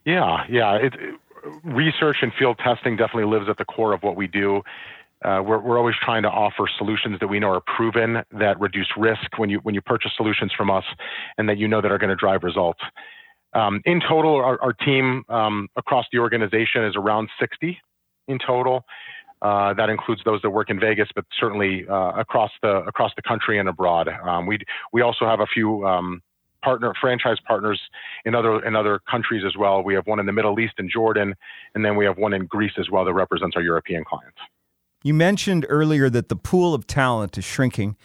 Yeah, 0.06 0.46
yeah. 0.50 0.76
It, 0.76 0.94
research 1.64 2.18
and 2.22 2.32
field 2.38 2.60
testing 2.64 2.96
definitely 2.96 3.26
lives 3.26 3.50
at 3.50 3.58
the 3.58 3.66
core 3.66 3.94
of 3.94 4.04
what 4.04 4.16
we 4.16 4.28
do. 4.28 4.62
Uh, 5.24 5.42
we're, 5.46 5.60
we're 5.60 5.78
always 5.78 5.96
trying 6.02 6.24
to 6.24 6.30
offer 6.30 6.66
solutions 6.78 7.18
that 7.20 7.28
we 7.28 7.40
know 7.40 7.50
are 7.50 7.62
proven 7.76 8.24
that 8.32 8.60
reduce 8.60 8.88
risk 8.98 9.38
when 9.38 9.50
you 9.50 9.60
when 9.64 9.76
you 9.76 9.82
purchase 9.82 10.12
solutions 10.16 10.52
from 10.56 10.72
us, 10.72 10.86
and 11.38 11.50
that 11.50 11.58
you 11.58 11.68
know 11.68 11.82
that 11.82 11.92
are 11.92 11.98
going 11.98 12.10
to 12.10 12.16
drive 12.16 12.44
results. 12.44 12.80
Um, 13.54 13.82
in 13.86 14.00
total, 14.00 14.36
our, 14.36 14.62
our 14.62 14.74
team 14.74 15.24
um, 15.28 15.68
across 15.76 16.06
the 16.12 16.20
organization 16.20 16.86
is 16.86 16.96
around 16.96 17.30
60 17.40 17.78
in 18.28 18.40
total. 18.46 18.86
Uh, 19.42 19.74
that 19.74 19.90
includes 19.90 20.22
those 20.26 20.42
that 20.42 20.50
work 20.50 20.70
in 20.70 20.80
Vegas, 20.80 21.08
but 21.16 21.26
certainly 21.40 21.86
uh, 21.90 22.12
across 22.12 22.52
the 22.62 22.78
across 22.88 23.12
the 23.16 23.22
country 23.22 23.58
and 23.58 23.70
abroad. 23.70 24.08
Um, 24.08 24.46
we 24.46 24.60
we 24.94 25.02
also 25.02 25.26
have 25.26 25.40
a 25.40 25.48
few 25.48 25.86
um, 25.88 26.22
partner 26.62 26.94
franchise 27.00 27.38
partners 27.48 27.80
in 28.26 28.36
other 28.36 28.64
in 28.66 28.76
other 28.76 29.00
countries 29.10 29.44
as 29.46 29.56
well. 29.58 29.82
We 29.82 29.94
have 29.96 30.08
one 30.08 30.20
in 30.20 30.26
the 30.26 30.34
Middle 30.34 30.60
East 30.60 30.74
in 30.78 30.90
Jordan, 30.90 31.34
and 31.74 31.86
then 31.86 31.96
we 31.96 32.06
have 32.06 32.18
one 32.18 32.34
in 32.34 32.48
Greece 32.48 32.74
as 32.78 32.90
well 32.90 33.06
that 33.06 33.14
represents 33.14 33.56
our 33.56 33.62
European 33.62 34.04
clients. 34.04 34.38
You 35.04 35.14
mentioned 35.14 35.66
earlier 35.70 36.10
that 36.10 36.30
the 36.30 36.36
pool 36.36 36.74
of 36.74 36.86
talent 36.86 37.38
is 37.38 37.46
shrinking 37.46 37.96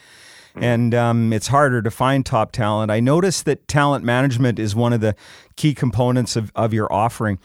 and 0.55 0.95
um, 0.95 1.33
it's 1.33 1.49
harder 1.49 1.83
to 1.83 1.91
find 1.91 2.25
top 2.25 2.53
talent. 2.53 2.91
I 2.91 3.01
noticed 3.01 3.45
that 3.47 3.67
talent 3.67 4.05
management 4.05 4.59
is 4.59 4.75
one 4.75 4.93
of 4.93 5.01
the 5.01 5.17
key 5.57 5.75
components 5.75 6.37
of, 6.37 6.53
of 6.55 6.73
your 6.73 6.93
offering. 6.93 7.39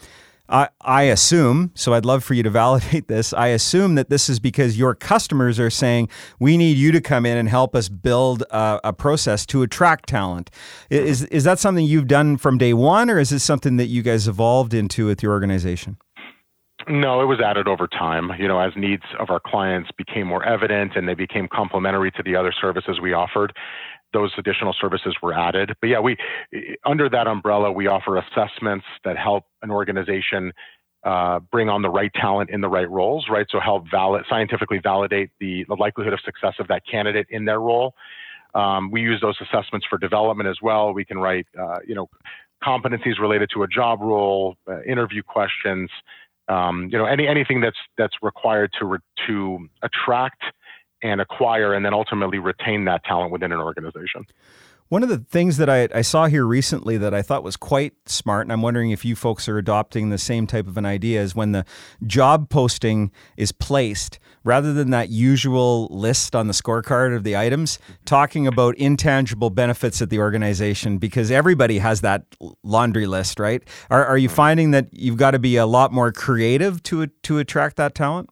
I, 0.48 0.68
I 0.80 1.02
assume, 1.02 1.70
so 1.74 1.94
I'd 1.94 2.04
love 2.04 2.24
for 2.24 2.34
you 2.34 2.42
to 2.42 2.50
validate 2.62 3.08
this. 3.08 3.32
I 3.32 3.48
assume 3.48 3.94
that 3.94 4.10
this 4.10 4.28
is 4.28 4.40
because 4.40 4.78
your 4.78 4.94
customers 4.94 5.58
are 5.58 5.70
saying, 5.70 6.08
we 6.38 6.56
need 6.56 6.76
you 6.76 6.92
to 6.92 7.00
come 7.00 7.24
in 7.24 7.36
and 7.36 7.48
help 7.48 7.74
us 7.74 7.88
build 7.88 8.42
a, 8.50 8.80
a 8.84 8.92
process 8.92 9.46
to 9.46 9.62
attract 9.62 10.08
talent. 10.08 10.50
Is, 10.88 11.24
is 11.24 11.44
that 11.44 11.58
something 11.58 11.84
you've 11.84 12.08
done 12.08 12.36
from 12.36 12.58
day 12.58 12.74
one, 12.74 13.10
or 13.10 13.18
is 13.18 13.30
this 13.30 13.44
something 13.44 13.76
that 13.76 13.86
you 13.86 14.02
guys 14.02 14.26
evolved 14.26 14.74
into 14.74 15.06
with 15.06 15.22
your 15.22 15.32
organization? 15.32 15.96
No, 16.88 17.20
it 17.20 17.26
was 17.26 17.40
added 17.40 17.68
over 17.68 17.86
time. 17.86 18.30
You 18.38 18.48
know, 18.48 18.58
as 18.58 18.72
needs 18.76 19.02
of 19.18 19.30
our 19.30 19.40
clients 19.40 19.90
became 19.96 20.26
more 20.26 20.44
evident 20.44 20.92
and 20.96 21.08
they 21.08 21.14
became 21.14 21.48
complementary 21.48 22.10
to 22.12 22.22
the 22.22 22.36
other 22.36 22.52
services 22.58 23.00
we 23.00 23.12
offered, 23.12 23.52
those 24.12 24.32
additional 24.38 24.74
services 24.80 25.16
were 25.22 25.32
added. 25.32 25.72
But 25.80 25.88
yeah, 25.88 26.00
we 26.00 26.16
under 26.84 27.08
that 27.08 27.26
umbrella, 27.26 27.70
we 27.70 27.86
offer 27.86 28.16
assessments 28.16 28.86
that 29.04 29.16
help 29.16 29.44
an 29.62 29.70
organization 29.70 30.52
uh, 31.04 31.40
bring 31.52 31.68
on 31.68 31.82
the 31.82 31.90
right 31.90 32.12
talent 32.14 32.50
in 32.50 32.60
the 32.60 32.68
right 32.68 32.90
roles, 32.90 33.26
right? 33.30 33.46
So 33.50 33.60
help 33.60 33.84
valid, 33.90 34.24
scientifically 34.28 34.80
validate 34.82 35.30
the, 35.40 35.64
the 35.68 35.74
likelihood 35.74 36.12
of 36.12 36.20
success 36.20 36.54
of 36.58 36.68
that 36.68 36.82
candidate 36.90 37.26
in 37.30 37.44
their 37.44 37.60
role. 37.60 37.94
Um, 38.54 38.90
we 38.90 39.00
use 39.00 39.20
those 39.20 39.36
assessments 39.40 39.86
for 39.88 39.98
development 39.98 40.48
as 40.48 40.58
well. 40.60 40.92
We 40.92 41.04
can 41.04 41.18
write, 41.18 41.46
uh, 41.58 41.78
you 41.86 41.94
know, 41.94 42.08
competencies 42.62 43.18
related 43.18 43.48
to 43.54 43.62
a 43.62 43.68
job 43.68 44.00
role, 44.02 44.56
uh, 44.68 44.82
interview 44.82 45.22
questions, 45.22 45.88
um, 46.50 46.88
you 46.90 46.98
know, 46.98 47.06
any 47.06 47.28
anything 47.28 47.60
that's 47.60 47.78
that's 47.96 48.14
required 48.22 48.72
to 48.78 48.84
re, 48.84 48.98
to 49.28 49.68
attract 49.82 50.42
and 51.02 51.20
acquire 51.20 51.72
and 51.72 51.84
then 51.84 51.94
ultimately 51.94 52.38
retain 52.38 52.84
that 52.84 53.04
talent 53.04 53.32
within 53.32 53.52
an 53.52 53.60
organization. 53.60 54.26
One 54.90 55.04
of 55.04 55.08
the 55.08 55.18
things 55.18 55.56
that 55.58 55.70
I, 55.70 55.88
I, 55.94 56.02
saw 56.02 56.26
here 56.26 56.44
recently 56.44 56.96
that 56.96 57.14
I 57.14 57.22
thought 57.22 57.44
was 57.44 57.56
quite 57.56 57.92
smart, 58.06 58.44
and 58.44 58.52
I'm 58.52 58.60
wondering 58.60 58.90
if 58.90 59.04
you 59.04 59.14
folks 59.14 59.48
are 59.48 59.56
adopting 59.56 60.10
the 60.10 60.18
same 60.18 60.48
type 60.48 60.66
of 60.66 60.76
an 60.76 60.84
idea, 60.84 61.22
is 61.22 61.32
when 61.32 61.52
the 61.52 61.64
job 62.08 62.50
posting 62.50 63.12
is 63.36 63.52
placed, 63.52 64.18
rather 64.42 64.72
than 64.72 64.90
that 64.90 65.08
usual 65.08 65.86
list 65.92 66.34
on 66.34 66.48
the 66.48 66.52
scorecard 66.52 67.14
of 67.14 67.22
the 67.22 67.36
items, 67.36 67.78
talking 68.04 68.48
about 68.48 68.76
intangible 68.78 69.48
benefits 69.48 70.02
at 70.02 70.10
the 70.10 70.18
organization, 70.18 70.98
because 70.98 71.30
everybody 71.30 71.78
has 71.78 72.00
that 72.00 72.24
laundry 72.64 73.06
list, 73.06 73.38
right? 73.38 73.62
Are, 73.90 74.04
are 74.04 74.18
you 74.18 74.26
mm-hmm. 74.26 74.34
finding 74.34 74.70
that 74.72 74.88
you've 74.90 75.16
got 75.16 75.30
to 75.30 75.38
be 75.38 75.54
a 75.54 75.66
lot 75.66 75.92
more 75.92 76.10
creative 76.10 76.82
to 76.84 77.06
to 77.06 77.38
attract 77.38 77.76
that 77.76 77.94
talent? 77.94 78.28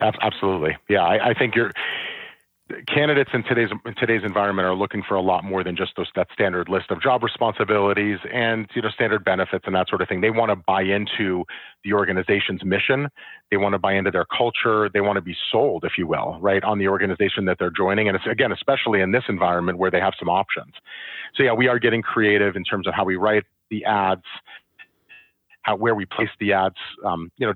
Absolutely, 0.00 0.76
yeah. 0.88 1.04
I, 1.04 1.28
I 1.28 1.34
think 1.34 1.54
you're 1.54 1.70
candidates 2.86 3.30
in 3.32 3.42
today's 3.44 3.70
in 3.86 3.94
today's 3.94 4.22
environment 4.24 4.66
are 4.66 4.74
looking 4.74 5.02
for 5.06 5.14
a 5.14 5.20
lot 5.20 5.42
more 5.42 5.64
than 5.64 5.74
just 5.74 5.92
those 5.96 6.08
that 6.14 6.28
standard 6.32 6.68
list 6.68 6.90
of 6.90 7.00
job 7.00 7.22
responsibilities 7.22 8.18
and 8.32 8.68
you 8.74 8.82
know 8.82 8.90
standard 8.90 9.24
benefits 9.24 9.64
and 9.66 9.74
that 9.74 9.88
sort 9.88 10.02
of 10.02 10.08
thing. 10.08 10.20
They 10.20 10.30
want 10.30 10.50
to 10.50 10.56
buy 10.56 10.82
into 10.82 11.44
the 11.84 11.94
organization's 11.94 12.64
mission. 12.64 13.08
They 13.50 13.56
want 13.56 13.72
to 13.72 13.78
buy 13.78 13.94
into 13.94 14.10
their 14.10 14.26
culture. 14.26 14.90
They 14.92 15.00
want 15.00 15.16
to 15.16 15.22
be 15.22 15.36
sold, 15.50 15.84
if 15.84 15.92
you 15.96 16.06
will, 16.06 16.38
right, 16.40 16.62
on 16.62 16.78
the 16.78 16.88
organization 16.88 17.46
that 17.46 17.58
they're 17.58 17.72
joining. 17.74 18.08
And 18.08 18.16
it's 18.16 18.26
again, 18.26 18.52
especially 18.52 19.00
in 19.00 19.12
this 19.12 19.24
environment 19.28 19.78
where 19.78 19.90
they 19.90 20.00
have 20.00 20.14
some 20.18 20.28
options. 20.28 20.74
So 21.34 21.42
yeah, 21.42 21.54
we 21.54 21.68
are 21.68 21.78
getting 21.78 22.02
creative 22.02 22.54
in 22.54 22.64
terms 22.64 22.86
of 22.86 22.94
how 22.94 23.04
we 23.04 23.16
write 23.16 23.44
the 23.70 23.84
ads. 23.84 24.24
How, 25.62 25.76
where 25.76 25.94
we 25.94 26.06
place 26.06 26.30
the 26.40 26.54
ads, 26.54 26.76
um, 27.04 27.30
you 27.36 27.46
know, 27.46 27.52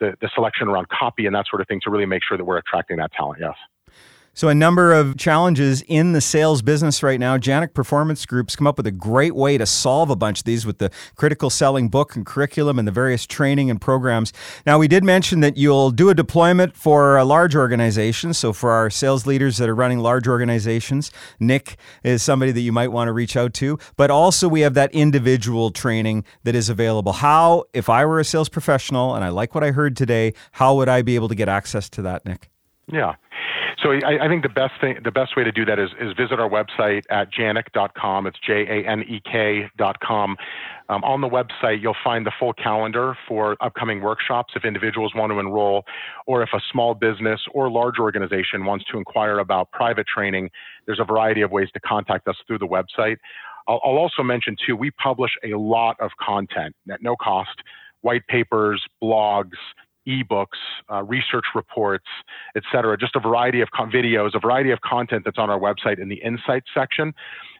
the, 0.00 0.14
the 0.20 0.28
selection 0.34 0.66
around 0.66 0.88
copy 0.88 1.26
and 1.26 1.36
that 1.36 1.44
sort 1.48 1.60
of 1.60 1.68
thing 1.68 1.80
to 1.84 1.90
really 1.90 2.06
make 2.06 2.22
sure 2.26 2.36
that 2.36 2.44
we're 2.44 2.56
attracting 2.56 2.96
that 2.96 3.12
talent. 3.12 3.38
Yes. 3.40 3.54
So, 4.36 4.50
a 4.50 4.54
number 4.54 4.92
of 4.92 5.16
challenges 5.16 5.82
in 5.88 6.12
the 6.12 6.20
sales 6.20 6.60
business 6.60 7.02
right 7.02 7.18
now. 7.18 7.38
Janek 7.38 7.72
Performance 7.72 8.26
Group's 8.26 8.54
come 8.54 8.66
up 8.66 8.76
with 8.76 8.86
a 8.86 8.90
great 8.90 9.34
way 9.34 9.56
to 9.56 9.64
solve 9.64 10.10
a 10.10 10.14
bunch 10.14 10.40
of 10.40 10.44
these 10.44 10.66
with 10.66 10.76
the 10.76 10.90
critical 11.14 11.48
selling 11.48 11.88
book 11.88 12.14
and 12.14 12.26
curriculum 12.26 12.78
and 12.78 12.86
the 12.86 12.92
various 12.92 13.26
training 13.26 13.70
and 13.70 13.80
programs. 13.80 14.34
Now, 14.66 14.78
we 14.78 14.88
did 14.88 15.04
mention 15.04 15.40
that 15.40 15.56
you'll 15.56 15.90
do 15.90 16.10
a 16.10 16.14
deployment 16.14 16.76
for 16.76 17.16
a 17.16 17.24
large 17.24 17.56
organization. 17.56 18.34
So, 18.34 18.52
for 18.52 18.72
our 18.72 18.90
sales 18.90 19.26
leaders 19.26 19.56
that 19.56 19.70
are 19.70 19.74
running 19.74 20.00
large 20.00 20.28
organizations, 20.28 21.10
Nick 21.40 21.78
is 22.04 22.22
somebody 22.22 22.52
that 22.52 22.60
you 22.60 22.72
might 22.72 22.92
want 22.92 23.08
to 23.08 23.14
reach 23.14 23.38
out 23.38 23.54
to. 23.54 23.78
But 23.96 24.10
also, 24.10 24.48
we 24.48 24.60
have 24.60 24.74
that 24.74 24.92
individual 24.92 25.70
training 25.70 26.26
that 26.44 26.54
is 26.54 26.68
available. 26.68 27.14
How, 27.14 27.64
if 27.72 27.88
I 27.88 28.04
were 28.04 28.20
a 28.20 28.24
sales 28.24 28.50
professional 28.50 29.14
and 29.14 29.24
I 29.24 29.30
like 29.30 29.54
what 29.54 29.64
I 29.64 29.70
heard 29.70 29.96
today, 29.96 30.34
how 30.52 30.74
would 30.74 30.90
I 30.90 31.00
be 31.00 31.14
able 31.14 31.28
to 31.28 31.34
get 31.34 31.48
access 31.48 31.88
to 31.88 32.02
that, 32.02 32.26
Nick? 32.26 32.50
Yeah. 32.92 33.14
so 33.82 33.90
I, 33.90 34.26
I, 34.26 34.28
think 34.28 34.44
the 34.44 34.48
best 34.48 34.74
thing, 34.80 34.98
the 35.02 35.10
best 35.10 35.36
way 35.36 35.42
to 35.42 35.50
do 35.50 35.64
that 35.64 35.78
is, 35.78 35.90
is 36.00 36.12
visit 36.16 36.38
our 36.38 36.48
website 36.48 37.02
at 37.10 37.32
janek.com. 37.32 38.28
It's 38.28 38.38
J-A-N-E-K.com. 38.46 40.36
Um, 40.88 41.02
on 41.02 41.20
the 41.20 41.28
website, 41.28 41.82
you'll 41.82 41.96
find 42.04 42.24
the 42.24 42.30
full 42.38 42.52
calendar 42.52 43.16
for 43.26 43.56
upcoming 43.60 44.02
workshops 44.02 44.54
if 44.54 44.64
individuals 44.64 45.14
want 45.16 45.32
to 45.32 45.40
enroll, 45.40 45.84
or 46.26 46.44
if 46.44 46.50
a 46.54 46.60
small 46.70 46.94
business 46.94 47.40
or 47.52 47.68
large 47.68 47.98
organization 47.98 48.64
wants 48.64 48.84
to 48.92 48.98
inquire 48.98 49.40
about 49.40 49.72
private 49.72 50.06
training. 50.06 50.48
There's 50.86 51.00
a 51.00 51.04
variety 51.04 51.40
of 51.40 51.50
ways 51.50 51.68
to 51.74 51.80
contact 51.80 52.28
us 52.28 52.36
through 52.46 52.58
the 52.58 52.68
website. 52.68 53.16
I'll, 53.66 53.80
I'll 53.84 53.98
also 53.98 54.22
mention 54.22 54.54
too, 54.64 54.76
we 54.76 54.92
publish 54.92 55.32
a 55.42 55.58
lot 55.58 55.96
of 55.98 56.12
content 56.20 56.76
at 56.88 57.02
no 57.02 57.16
cost, 57.16 57.62
white 58.02 58.24
papers, 58.28 58.84
blogs, 59.02 59.56
ebooks, 60.06 60.46
uh, 60.92 61.02
research 61.02 61.44
reports, 61.54 62.06
et 62.56 62.62
cetera, 62.72 62.96
just 62.96 63.16
a 63.16 63.20
variety 63.20 63.60
of 63.60 63.70
con- 63.70 63.90
videos, 63.90 64.34
a 64.34 64.40
variety 64.40 64.70
of 64.70 64.80
content 64.80 65.22
that's 65.24 65.38
on 65.38 65.50
our 65.50 65.58
website 65.58 66.00
in 66.00 66.08
the 66.08 66.16
insights 66.16 66.66
section. 66.74 67.12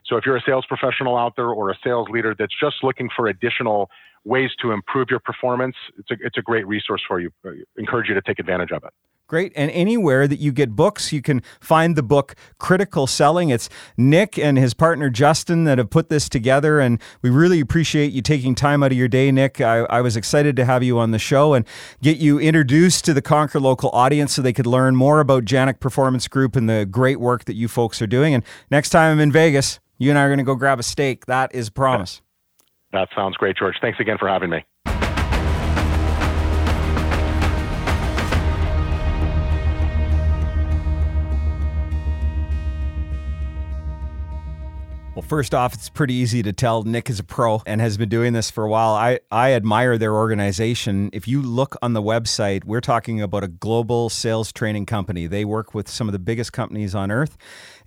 So 0.05 0.15
if 0.17 0.25
you're 0.25 0.37
a 0.37 0.41
sales 0.45 0.65
professional 0.67 1.17
out 1.17 1.35
there 1.35 1.49
or 1.49 1.69
a 1.69 1.77
sales 1.83 2.07
leader 2.09 2.35
that's 2.37 2.53
just 2.59 2.77
looking 2.83 3.09
for 3.15 3.27
additional 3.27 3.89
ways 4.23 4.51
to 4.61 4.71
improve 4.71 5.07
your 5.09 5.19
performance, 5.19 5.75
it's 5.97 6.11
a, 6.11 6.15
it's 6.21 6.37
a 6.37 6.41
great 6.41 6.67
resource 6.67 7.01
for 7.07 7.19
you. 7.19 7.31
I 7.45 7.51
encourage 7.77 8.07
you 8.09 8.15
to 8.15 8.21
take 8.21 8.39
advantage 8.39 8.71
of 8.71 8.83
it. 8.83 8.93
Great. 9.27 9.51
And 9.57 9.69
anywhere 9.71 10.25
that 10.25 10.39
you 10.39 10.53
get 10.53 10.73
books, 10.73 11.11
you 11.11 11.21
can 11.21 11.41
find 11.59 11.97
the 11.97 12.03
book 12.03 12.33
Critical 12.59 13.07
Selling. 13.07 13.49
It's 13.49 13.67
Nick 13.97 14.39
and 14.39 14.57
his 14.57 14.73
partner 14.73 15.09
Justin 15.09 15.65
that 15.65 15.77
have 15.77 15.89
put 15.89 16.07
this 16.07 16.29
together. 16.29 16.79
And 16.79 17.01
we 17.21 17.29
really 17.29 17.59
appreciate 17.59 18.13
you 18.13 18.21
taking 18.21 18.55
time 18.55 18.83
out 18.83 18.93
of 18.93 18.97
your 18.97 19.09
day, 19.09 19.29
Nick. 19.33 19.59
I, 19.59 19.79
I 19.89 19.99
was 19.99 20.15
excited 20.15 20.55
to 20.55 20.65
have 20.65 20.81
you 20.81 20.97
on 20.97 21.11
the 21.11 21.19
show 21.19 21.53
and 21.53 21.65
get 22.01 22.19
you 22.19 22.39
introduced 22.39 23.03
to 23.03 23.13
the 23.13 23.21
Conquer 23.21 23.59
Local 23.59 23.89
audience 23.89 24.33
so 24.33 24.41
they 24.41 24.53
could 24.53 24.65
learn 24.65 24.95
more 24.95 25.19
about 25.19 25.43
Janek 25.43 25.81
Performance 25.81 26.29
Group 26.29 26.55
and 26.55 26.69
the 26.69 26.85
great 26.85 27.19
work 27.19 27.43
that 27.45 27.55
you 27.55 27.67
folks 27.67 28.01
are 28.01 28.07
doing. 28.07 28.33
And 28.33 28.45
next 28.71 28.91
time 28.91 29.11
I'm 29.11 29.19
in 29.19 29.33
Vegas, 29.33 29.81
you 29.97 30.09
and 30.09 30.17
I 30.17 30.23
are 30.23 30.29
going 30.29 30.37
to 30.37 30.45
go 30.45 30.55
grab 30.55 30.79
a 30.79 30.83
steak. 30.83 31.25
That 31.25 31.53
is 31.53 31.67
a 31.67 31.71
promise. 31.73 32.21
That 32.93 33.09
sounds 33.13 33.35
great, 33.35 33.57
George. 33.57 33.75
Thanks 33.81 33.99
again 33.99 34.17
for 34.17 34.29
having 34.29 34.49
me. 34.49 34.63
Well, 45.17 45.23
first 45.23 45.55
off, 45.55 45.73
it's 45.73 45.89
pretty 45.89 46.13
easy 46.13 46.43
to 46.43 46.53
tell 46.53 46.83
Nick 46.83 47.09
is 47.09 47.19
a 47.19 47.23
pro 47.23 47.63
and 47.65 47.81
has 47.81 47.97
been 47.97 48.07
doing 48.07 48.33
this 48.33 48.51
for 48.51 48.63
a 48.65 48.69
while. 48.69 48.93
I, 48.93 49.19
I 49.31 49.53
admire 49.53 49.97
their 49.97 50.13
organization. 50.13 51.09
If 51.11 51.27
you 51.27 51.41
look 51.41 51.75
on 51.81 51.93
the 51.93 52.03
website, 52.03 52.65
we're 52.65 52.81
talking 52.81 53.19
about 53.19 53.43
a 53.43 53.47
global 53.47 54.09
sales 54.09 54.51
training 54.51 54.85
company. 54.85 55.25
They 55.25 55.43
work 55.43 55.73
with 55.73 55.89
some 55.89 56.07
of 56.07 56.11
the 56.11 56.19
biggest 56.19 56.53
companies 56.53 56.93
on 56.93 57.09
earth. 57.09 57.35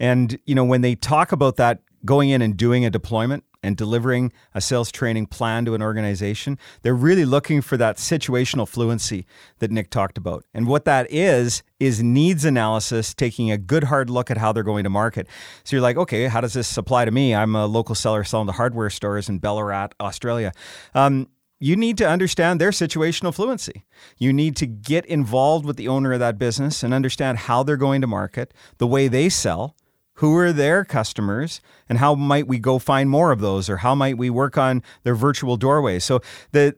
And, 0.00 0.40
you 0.44 0.56
know, 0.56 0.64
when 0.64 0.80
they 0.80 0.96
talk 0.96 1.30
about 1.30 1.54
that 1.54 1.82
going 2.04 2.30
in 2.30 2.42
and 2.42 2.56
doing 2.56 2.84
a 2.84 2.90
deployment, 2.90 3.44
and 3.62 3.77
delivering 3.77 4.33
a 4.55 4.61
sales 4.61 4.90
training 4.90 5.27
plan 5.27 5.64
to 5.64 5.75
an 5.75 5.83
organization, 5.83 6.59
they're 6.83 6.94
really 6.94 7.25
looking 7.25 7.61
for 7.61 7.77
that 7.77 7.96
situational 7.96 8.66
fluency 8.66 9.27
that 9.59 9.70
Nick 9.70 9.90
talked 9.90 10.18
about. 10.18 10.44
And 10.55 10.66
what 10.66 10.85
that 10.85 11.07
is, 11.11 11.62
is 11.79 12.03
needs 12.03 12.44
analysis, 12.44 13.14
taking 13.14 13.51
a 13.51 13.59
good 13.59 13.85
hard 13.85 14.11
look 14.11 14.31
at 14.31 14.38
how 14.38 14.53
they're 14.53 14.62
going 14.62 14.85
to 14.85 14.90
market. 14.90 15.27
So 15.64 15.77
you're 15.77 15.83
like, 15.83 15.96
okay, 15.96 16.27
how 16.27 16.40
does 16.40 16.55
this 16.55 16.77
apply 16.77 17.05
to 17.05 17.11
me? 17.11 17.35
I'm 17.35 17.55
a 17.55 17.66
local 17.66 17.94
seller 17.94 18.25
selling 18.25 18.46
to 18.46 18.53
hardware 18.53 18.90
stores 18.90 19.29
in 19.29 19.38
Ballarat, 19.38 19.88
Australia. 20.01 20.53
Um, 20.94 21.29
you 21.62 21.77
need 21.77 21.99
to 21.99 22.09
understand 22.09 22.59
their 22.59 22.70
situational 22.70 23.35
fluency. 23.35 23.85
You 24.16 24.33
need 24.33 24.57
to 24.57 24.66
get 24.66 25.05
involved 25.05 25.66
with 25.66 25.77
the 25.77 25.88
owner 25.88 26.14
of 26.14 26.20
that 26.20 26.38
business 26.38 26.83
and 26.83 26.94
understand 26.94 27.37
how 27.37 27.62
they're 27.62 27.77
going 27.77 28.01
to 28.01 28.07
market, 28.07 28.55
the 28.79 28.87
way 28.87 29.09
they 29.09 29.29
sell, 29.29 29.77
who 30.20 30.37
are 30.37 30.52
their 30.52 30.85
customers 30.85 31.61
and 31.88 31.98
how 31.98 32.14
might 32.14 32.46
we 32.46 32.59
go 32.59 32.78
find 32.78 33.11
more 33.11 33.33
of 33.33 33.40
those 33.40 33.68
or 33.68 33.78
how 33.78 33.94
might 33.94 34.16
we 34.16 34.30
work 34.30 34.56
on 34.56 34.83
their 35.02 35.14
virtual 35.14 35.56
doorways 35.56 36.04
so 36.04 36.20
the 36.52 36.74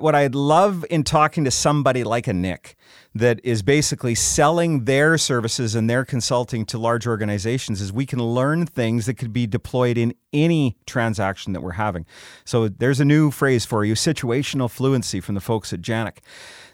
what 0.00 0.16
I'd 0.16 0.34
love 0.34 0.84
in 0.90 1.04
talking 1.04 1.44
to 1.44 1.50
somebody 1.50 2.02
like 2.02 2.26
a 2.26 2.32
Nick 2.32 2.74
that 3.14 3.40
is 3.44 3.62
basically 3.62 4.14
selling 4.14 4.84
their 4.84 5.16
services 5.16 5.74
and 5.74 5.88
their 5.88 6.04
consulting 6.04 6.66
to 6.66 6.78
large 6.78 7.06
organizations 7.06 7.80
is 7.80 7.92
we 7.92 8.04
can 8.04 8.20
learn 8.20 8.66
things 8.66 9.06
that 9.06 9.14
could 9.14 9.32
be 9.32 9.46
deployed 9.46 9.96
in 9.96 10.12
any 10.32 10.76
transaction 10.86 11.52
that 11.52 11.60
we're 11.60 11.72
having. 11.72 12.04
So 12.44 12.68
there's 12.68 12.98
a 12.98 13.04
new 13.04 13.30
phrase 13.30 13.64
for 13.64 13.84
you 13.84 13.94
situational 13.94 14.68
fluency 14.68 15.20
from 15.20 15.36
the 15.36 15.40
folks 15.40 15.72
at 15.72 15.80
Janek. 15.80 16.18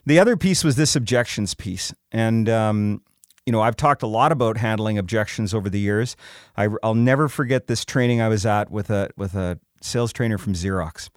The 0.06 0.18
other 0.18 0.36
piece 0.36 0.64
was 0.64 0.76
this 0.76 0.96
objections 0.96 1.54
piece. 1.54 1.92
And 2.10 2.48
um, 2.48 3.02
you 3.46 3.52
know, 3.52 3.60
I've 3.60 3.76
talked 3.76 4.02
a 4.02 4.06
lot 4.06 4.32
about 4.32 4.56
handling 4.56 4.98
objections 4.98 5.52
over 5.52 5.68
the 5.68 5.80
years. 5.80 6.16
I, 6.56 6.68
will 6.68 6.94
never 6.94 7.28
forget 7.28 7.66
this 7.66 7.84
training 7.84 8.20
I 8.20 8.28
was 8.28 8.46
at 8.46 8.70
with 8.70 8.90
a 8.90 9.10
with 9.16 9.34
a 9.34 9.58
sales 9.80 10.12
trainer 10.12 10.38
from 10.38 10.52
Xerox. 10.52 11.10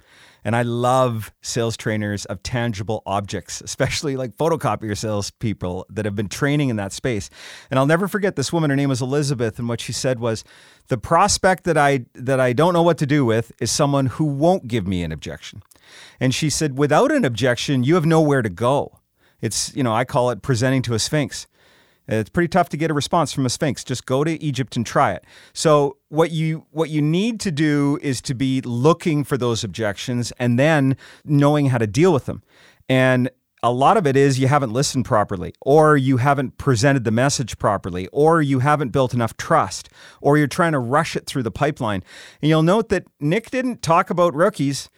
And 0.43 0.55
I 0.55 0.61
love 0.61 1.33
sales 1.41 1.75
trainers 1.75 2.25
of 2.25 2.43
tangible 2.43 3.01
objects, 3.07 3.61
especially 3.61 4.15
like 4.15 4.37
photocopier 4.37 4.95
salespeople 4.95 5.87
that 5.89 6.05
have 6.05 6.15
been 6.15 6.29
training 6.29 6.69
in 6.69 6.75
that 6.75 6.93
space. 6.93 7.31
And 7.71 7.79
I'll 7.79 7.87
never 7.87 8.07
forget 8.07 8.35
this 8.35 8.53
woman. 8.53 8.69
Her 8.69 8.75
name 8.75 8.89
was 8.89 9.01
Elizabeth, 9.01 9.57
and 9.57 9.67
what 9.67 9.81
she 9.81 9.91
said 9.91 10.19
was, 10.19 10.43
"The 10.87 10.99
prospect 10.99 11.63
that 11.63 11.77
I 11.77 12.05
that 12.13 12.39
I 12.39 12.53
don't 12.53 12.73
know 12.73 12.83
what 12.83 12.99
to 12.99 13.07
do 13.07 13.25
with 13.25 13.51
is 13.59 13.71
someone 13.71 14.05
who 14.05 14.25
won't 14.25 14.67
give 14.67 14.87
me 14.87 15.03
an 15.03 15.11
objection." 15.11 15.63
And 16.19 16.33
she 16.33 16.49
said, 16.49 16.77
"Without 16.77 17.11
an 17.11 17.25
objection, 17.25 17.83
you 17.83 17.95
have 17.95 18.05
nowhere 18.05 18.41
to 18.41 18.49
go." 18.49 18.99
It's 19.41 19.75
you 19.75 19.83
know 19.83 19.93
I 19.93 20.05
call 20.05 20.29
it 20.29 20.43
presenting 20.43 20.83
to 20.83 20.93
a 20.93 20.99
sphinx. 20.99 21.47
It's 22.07 22.29
pretty 22.29 22.47
tough 22.47 22.69
to 22.69 22.77
get 22.77 22.91
a 22.91 22.93
response 22.93 23.33
from 23.33 23.45
a 23.45 23.49
sphinx. 23.49 23.83
Just 23.83 24.05
go 24.05 24.23
to 24.23 24.41
Egypt 24.43 24.75
and 24.75 24.85
try 24.85 25.13
it. 25.13 25.25
So 25.53 25.97
what 26.09 26.31
you 26.31 26.65
what 26.71 26.89
you 26.89 27.01
need 27.01 27.39
to 27.41 27.51
do 27.51 27.99
is 28.01 28.21
to 28.21 28.35
be 28.35 28.61
looking 28.61 29.23
for 29.23 29.37
those 29.37 29.63
objections 29.63 30.31
and 30.37 30.59
then 30.59 30.97
knowing 31.23 31.67
how 31.67 31.77
to 31.77 31.87
deal 31.87 32.13
with 32.13 32.25
them. 32.25 32.43
And 32.87 33.29
a 33.63 33.71
lot 33.71 33.97
of 33.97 34.05
it 34.05 34.15
is 34.15 34.37
you 34.37 34.47
haven't 34.47 34.73
listened 34.73 35.05
properly, 35.05 35.51
or 35.61 35.97
you 35.97 36.17
haven't 36.17 36.59
presented 36.59 37.03
the 37.03 37.09
message 37.09 37.57
properly, 37.57 38.07
or 38.11 38.39
you 38.39 38.59
haven't 38.59 38.89
built 38.89 39.11
enough 39.11 39.35
trust, 39.37 39.89
or 40.21 40.37
you're 40.37 40.45
trying 40.45 40.73
to 40.73 40.79
rush 40.79 41.15
it 41.15 41.25
through 41.25 41.41
the 41.41 41.49
pipeline. 41.49 42.03
And 42.43 42.49
you'll 42.49 42.61
note 42.61 42.89
that 42.89 43.07
Nick 43.19 43.49
didn't 43.49 43.81
talk 43.81 44.11
about 44.11 44.35
rookies. 44.35 44.89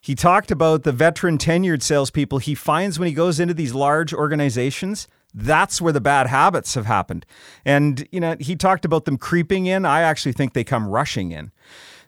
He 0.00 0.14
talked 0.14 0.52
about 0.52 0.84
the 0.84 0.92
veteran 0.92 1.36
tenured 1.36 1.82
salespeople 1.82 2.38
he 2.38 2.54
finds 2.54 2.96
when 2.96 3.08
he 3.08 3.14
goes 3.14 3.40
into 3.40 3.54
these 3.54 3.74
large 3.74 4.14
organizations 4.14 5.08
that's 5.34 5.80
where 5.80 5.92
the 5.92 6.00
bad 6.00 6.26
habits 6.26 6.74
have 6.74 6.86
happened. 6.86 7.24
And, 7.64 8.06
you 8.12 8.20
know, 8.20 8.36
he 8.38 8.56
talked 8.56 8.84
about 8.84 9.04
them 9.04 9.16
creeping 9.16 9.66
in. 9.66 9.84
I 9.84 10.02
actually 10.02 10.32
think 10.32 10.52
they 10.52 10.64
come 10.64 10.86
rushing 10.86 11.32
in. 11.32 11.52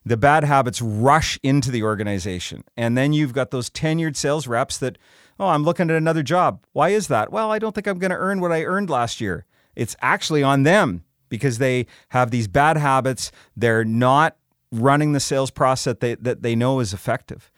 The 0.05 0.17
bad 0.17 0.45
habits 0.45 0.83
rush 0.83 1.39
into 1.43 1.71
the 1.71 1.83
organization. 1.83 2.65
And 2.77 2.97
then 2.97 3.13
you've 3.13 3.33
got 3.33 3.51
those 3.51 3.71
tenured 3.71 4.17
sales 4.17 4.47
reps 4.47 4.77
that, 4.79 4.99
oh, 5.41 5.49
I'm 5.49 5.65
looking 5.65 5.91
at 5.91 5.97
another 5.97 6.23
job. 6.23 6.65
Why 6.73 6.91
is 6.91 7.09
that? 7.09 7.33
Well, 7.33 7.51
I 7.51 7.59
don't 7.59 7.75
think 7.75 7.87
I'm 7.87 7.99
going 7.99 8.11
to 8.11 8.17
earn 8.17 8.41
what 8.41 8.53
I 8.53 8.65
earned 8.65 8.91
last 8.91 9.21
year. 9.21 9.47
It's 9.75 9.97
actually 10.03 10.43
on 10.43 10.65
them 10.65 11.05
because 11.31 11.57
they 11.59 11.87
have 12.11 12.31
these 12.31 12.49
bad 12.49 12.77
habits. 12.77 13.33
They're 13.57 13.85
not 13.85 14.37
running 14.71 15.13
the 15.13 15.21
sales 15.21 15.51
process 15.51 15.85
that 15.85 16.01
they, 16.01 16.15
that 16.17 16.43
they 16.43 16.55
know 16.55 16.81
is 16.81 16.93
effective. 16.93 17.51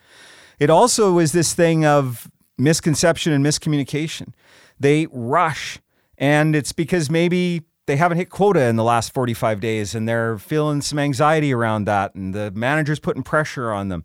It 0.61 0.71
also 0.71 1.19
is 1.19 1.33
this 1.33 1.53
thing 1.53 1.85
of 1.85 2.31
misconception 2.57 3.33
and 3.33 3.45
miscommunication 3.45 4.33
they 4.79 5.07
rush. 5.11 5.79
And 6.19 6.57
it's 6.57 6.73
because 6.73 7.11
maybe 7.11 7.63
they 7.87 7.97
haven't 7.97 8.19
hit 8.19 8.31
quota 8.31 8.65
in 8.65 8.77
the 8.77 8.85
last 8.85 9.13
45 9.15 9.61
days 9.61 9.95
and 9.95 10.09
they're 10.09 10.39
feeling 10.39 10.81
some 10.81 10.99
anxiety 10.99 11.53
around 11.53 11.85
that 11.85 12.15
and 12.15 12.35
the 12.35 12.51
manager's 12.53 12.99
putting 12.99 13.23
pressure 13.23 13.73
on 13.73 13.89
them. 13.89 14.05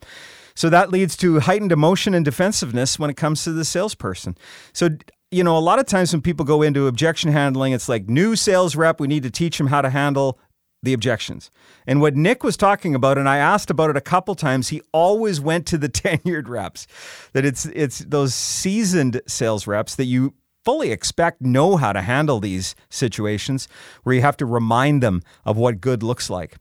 So 0.54 0.70
that 0.70 0.92
leads 0.92 1.16
to 1.18 1.40
heightened 1.40 1.72
emotion 1.72 2.14
and 2.14 2.24
defensiveness 2.24 3.00
when 3.00 3.10
it 3.10 3.18
comes 3.18 3.44
to 3.46 3.54
the 3.54 3.66
salesperson. 3.66 4.38
So 4.74 4.90
you 5.32 5.46
know, 5.46 5.58
a 5.58 5.60
lot 5.60 5.80
of 5.80 5.86
times 5.86 6.12
when 6.12 6.22
people 6.22 6.46
go 6.46 6.62
into 6.62 6.88
objection 6.88 7.32
handling, 7.32 7.72
it's 7.72 7.88
like 7.88 8.10
new 8.10 8.36
sales 8.36 8.76
rep, 8.76 9.00
we 9.00 9.08
need 9.08 9.24
to 9.24 9.32
teach 9.32 9.58
them 9.58 9.68
how 9.68 9.82
to 9.82 9.90
handle 9.90 10.38
the 10.84 10.94
objections. 10.94 11.52
And 11.88 12.02
what 12.02 12.16
Nick 12.16 12.44
was 12.44 12.58
talking 12.58 12.96
about, 12.96 13.18
and 13.18 13.30
I 13.30 13.38
asked 13.38 13.70
about 13.70 13.90
it 13.90 13.98
a 13.98 14.02
couple 14.02 14.36
times, 14.36 14.70
he 14.70 14.82
always 14.92 15.40
went 15.40 15.66
to 15.68 15.78
the 15.78 15.90
tenured 15.90 16.48
reps. 16.48 16.86
That 17.34 17.46
it's 17.46 17.66
it's 17.68 18.00
those 18.00 18.34
seasoned 18.34 19.22
sales 19.28 19.68
reps 19.68 19.96
that 19.96 20.06
you 20.06 20.34
fully 20.64 20.92
expect 20.92 21.42
know 21.42 21.78
how 21.78 21.94
to 21.94 22.02
handle 22.02 22.40
these 22.40 22.76
situations 22.90 23.68
where 24.04 24.16
you 24.16 24.22
have 24.22 24.38
to 24.38 24.46
remind 24.46 25.02
them 25.02 25.22
of 25.46 25.58
what 25.58 25.82
good 25.82 26.04
looks 26.04 26.30
like. 26.30 26.58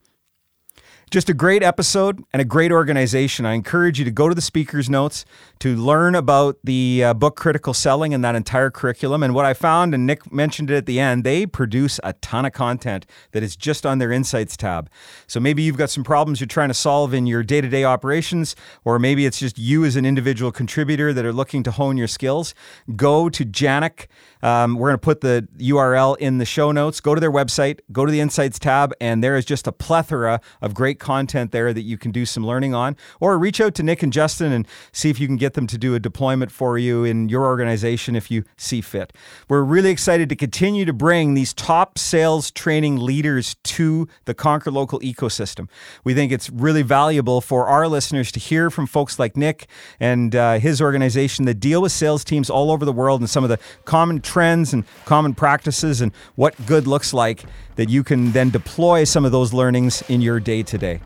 Just 1.11 1.29
a 1.29 1.35
great 1.35 1.65
episode 1.65 2.23
and 2.33 2.41
a 2.41 2.45
great 2.45 2.71
organization. 2.71 3.45
I 3.45 3.55
encourage 3.55 3.99
you 3.99 4.05
to 4.05 4.13
go 4.13 4.29
to 4.29 4.35
the 4.35 4.41
speaker's 4.41 4.89
notes 4.89 5.25
to 5.59 5.75
learn 5.75 6.15
about 6.15 6.59
the 6.63 7.03
uh, 7.03 7.15
book 7.15 7.35
Critical 7.35 7.75
Selling 7.75 8.15
and 8.15 8.25
that 8.25 8.37
entire 8.37 8.71
curriculum. 8.71 9.25
And 9.25 9.35
what 9.35 9.45
I 9.45 9.53
found, 9.53 9.93
and 9.93 10.07
Nick 10.07 10.33
mentioned 10.33 10.71
it 10.71 10.77
at 10.77 10.87
the 10.87 11.01
end, 11.01 11.25
they 11.25 11.47
produce 11.47 11.99
a 12.05 12.13
ton 12.13 12.45
of 12.45 12.53
content 12.53 13.07
that 13.33 13.43
is 13.43 13.57
just 13.57 13.85
on 13.85 13.99
their 13.99 14.13
Insights 14.13 14.57
tab. 14.57 14.89
So 15.27 15.41
maybe 15.41 15.65
you've 15.65 15.77
got 15.77 15.91
some 15.91 16.05
problems 16.05 16.39
you're 16.41 16.47
trying 16.47 16.69
to 16.69 16.75
solve 16.75 17.13
in 17.13 17.27
your 17.27 17.43
day 17.43 17.61
to 17.61 17.69
day 17.69 17.83
operations, 17.83 18.55
or 18.85 19.01
maybe 19.01 19.27
it's 19.27 19.41
just 19.41 19.59
you 19.59 19.85
as 19.85 19.97
an 19.97 20.07
individual 20.07 20.53
contributor 20.53 21.13
that 21.13 21.25
are 21.25 21.33
looking 21.33 21.65
to 21.65 21.73
hone 21.73 21.97
your 21.97 22.07
skills. 22.07 22.55
Go 22.95 23.29
to 23.31 23.45
Janek. 23.45 24.07
Um, 24.43 24.75
we're 24.75 24.89
going 24.89 24.99
to 24.99 25.05
put 25.05 25.21
the 25.21 25.49
URL 25.59 26.17
in 26.19 26.39
the 26.39 26.45
show 26.45 26.73
notes. 26.73 27.01
Go 27.01 27.15
to 27.15 27.21
their 27.21 27.33
website, 27.33 27.81
go 27.93 28.07
to 28.07 28.13
the 28.13 28.21
Insights 28.21 28.59
tab, 28.59 28.93
and 29.01 29.23
there 29.23 29.37
is 29.37 29.45
just 29.45 29.67
a 29.67 29.73
plethora 29.73 30.41
of 30.61 30.75
great 30.75 30.99
content 30.99 31.53
there 31.53 31.73
that 31.73 31.83
you 31.83 31.99
can 31.99 32.11
do 32.11 32.25
some 32.27 32.47
learning 32.47 32.75
on. 32.75 32.97
Or 33.21 33.39
reach 33.39 33.61
out 33.61 33.75
to 33.77 33.83
Nick 33.83 34.03
and 34.03 34.13
Justin 34.13 34.53
and 34.53 34.67
see 34.93 35.11
if 35.11 35.21
you 35.21 35.27
can 35.27 35.37
get 35.37 35.55
them 35.55 35.67
to 35.67 35.79
do 35.79 35.95
a 35.95 36.01
deployment 36.01 36.51
for 36.51 36.79
you 36.79 37.05
in 37.05 37.29
your 37.29 37.45
organization 37.47 38.17
if 38.17 38.31
you 38.31 38.45
see 38.57 38.81
fit. 38.81 39.13
We're 39.49 39.63
really 39.63 39.91
excited 39.91 40.29
to 40.29 40.37
continue 40.37 40.85
to 40.85 40.93
bring 40.93 41.35
these 41.35 41.53
top 41.53 41.99
sales 41.99 42.51
training 42.51 42.97
leaders 42.97 43.57
to 43.65 44.09
the 44.25 44.35
Conquer 44.35 44.71
Local 44.71 45.01
ecosystem. 45.01 45.69
We 46.05 46.15
think 46.15 46.33
it's 46.33 46.51
really 46.51 46.83
valuable 46.83 47.41
for 47.41 47.67
our 47.67 47.89
listeners 47.89 48.33
to 48.33 48.41
hear 48.41 48.71
from 48.71 48.87
folks 48.87 49.19
like 49.19 49.37
Nick 49.37 49.69
and 49.99 50.35
uh, 50.35 50.59
his 50.59 50.81
organization 50.81 51.45
that 51.47 51.55
deal 51.55 51.83
with 51.83 51.93
sales 51.93 52.25
teams 52.25 52.51
all 52.51 52.71
over 52.71 52.85
the 52.85 52.93
world 52.93 53.21
and 53.21 53.29
some 53.29 53.45
of 53.45 53.51
the 53.51 53.59
common 53.85 54.21
trends 54.31 54.73
and 54.73 54.85
common 55.05 55.35
practices 55.35 56.01
and 56.01 56.13
what 56.37 56.55
good 56.67 56.87
looks 56.87 57.13
like 57.13 57.43
that 57.75 57.89
you 57.89 58.05
can 58.05 58.31
then 58.31 58.49
deploy 58.51 59.03
some 59.03 59.25
of 59.25 59.33
those 59.33 59.53
learnings 59.53 60.03
in 60.09 60.21
your 60.21 60.39
day 60.39 60.63
to 60.63 60.79
day. 60.79 61.01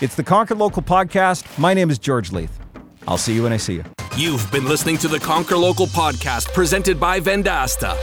It's 0.00 0.16
the 0.16 0.24
Conquer 0.24 0.56
Local 0.56 0.82
podcast. 0.82 1.46
My 1.58 1.72
name 1.72 1.88
is 1.88 1.98
George 1.98 2.32
Leith. 2.32 2.58
I'll 3.06 3.18
see 3.18 3.34
you 3.34 3.44
when 3.44 3.52
I 3.52 3.56
see 3.56 3.74
you. 3.74 3.84
You've 4.16 4.50
been 4.50 4.64
listening 4.64 4.98
to 4.98 5.08
the 5.08 5.20
Conquer 5.20 5.56
Local 5.56 5.86
podcast 5.86 6.52
presented 6.52 6.98
by 6.98 7.20
Vendasta. 7.20 7.96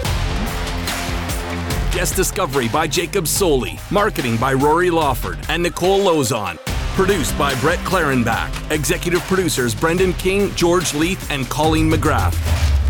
Guest 1.91 2.15
discovery 2.15 2.69
by 2.69 2.87
Jacob 2.87 3.27
Soley, 3.27 3.79
marketing 3.91 4.37
by 4.37 4.53
Rory 4.53 4.89
Lawford 4.89 5.37
and 5.49 5.61
Nicole 5.63 5.99
Lozon. 5.99 6.57
Produced 6.95 7.37
by 7.37 7.53
Brett 7.59 7.79
Clarenbach. 7.79 8.71
Executive 8.71 9.21
producers 9.21 9.75
Brendan 9.75 10.13
King, 10.13 10.53
George 10.55 10.93
Leith, 10.93 11.29
and 11.29 11.49
Colleen 11.49 11.89
McGrath. 11.89 12.35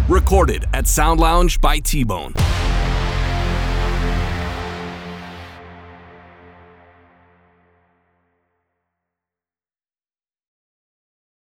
Recorded 0.08 0.68
at 0.72 0.88
Sound 0.88 1.20
Lounge 1.20 1.60
by 1.60 1.80
T 1.80 2.04
Bone. 2.04 2.34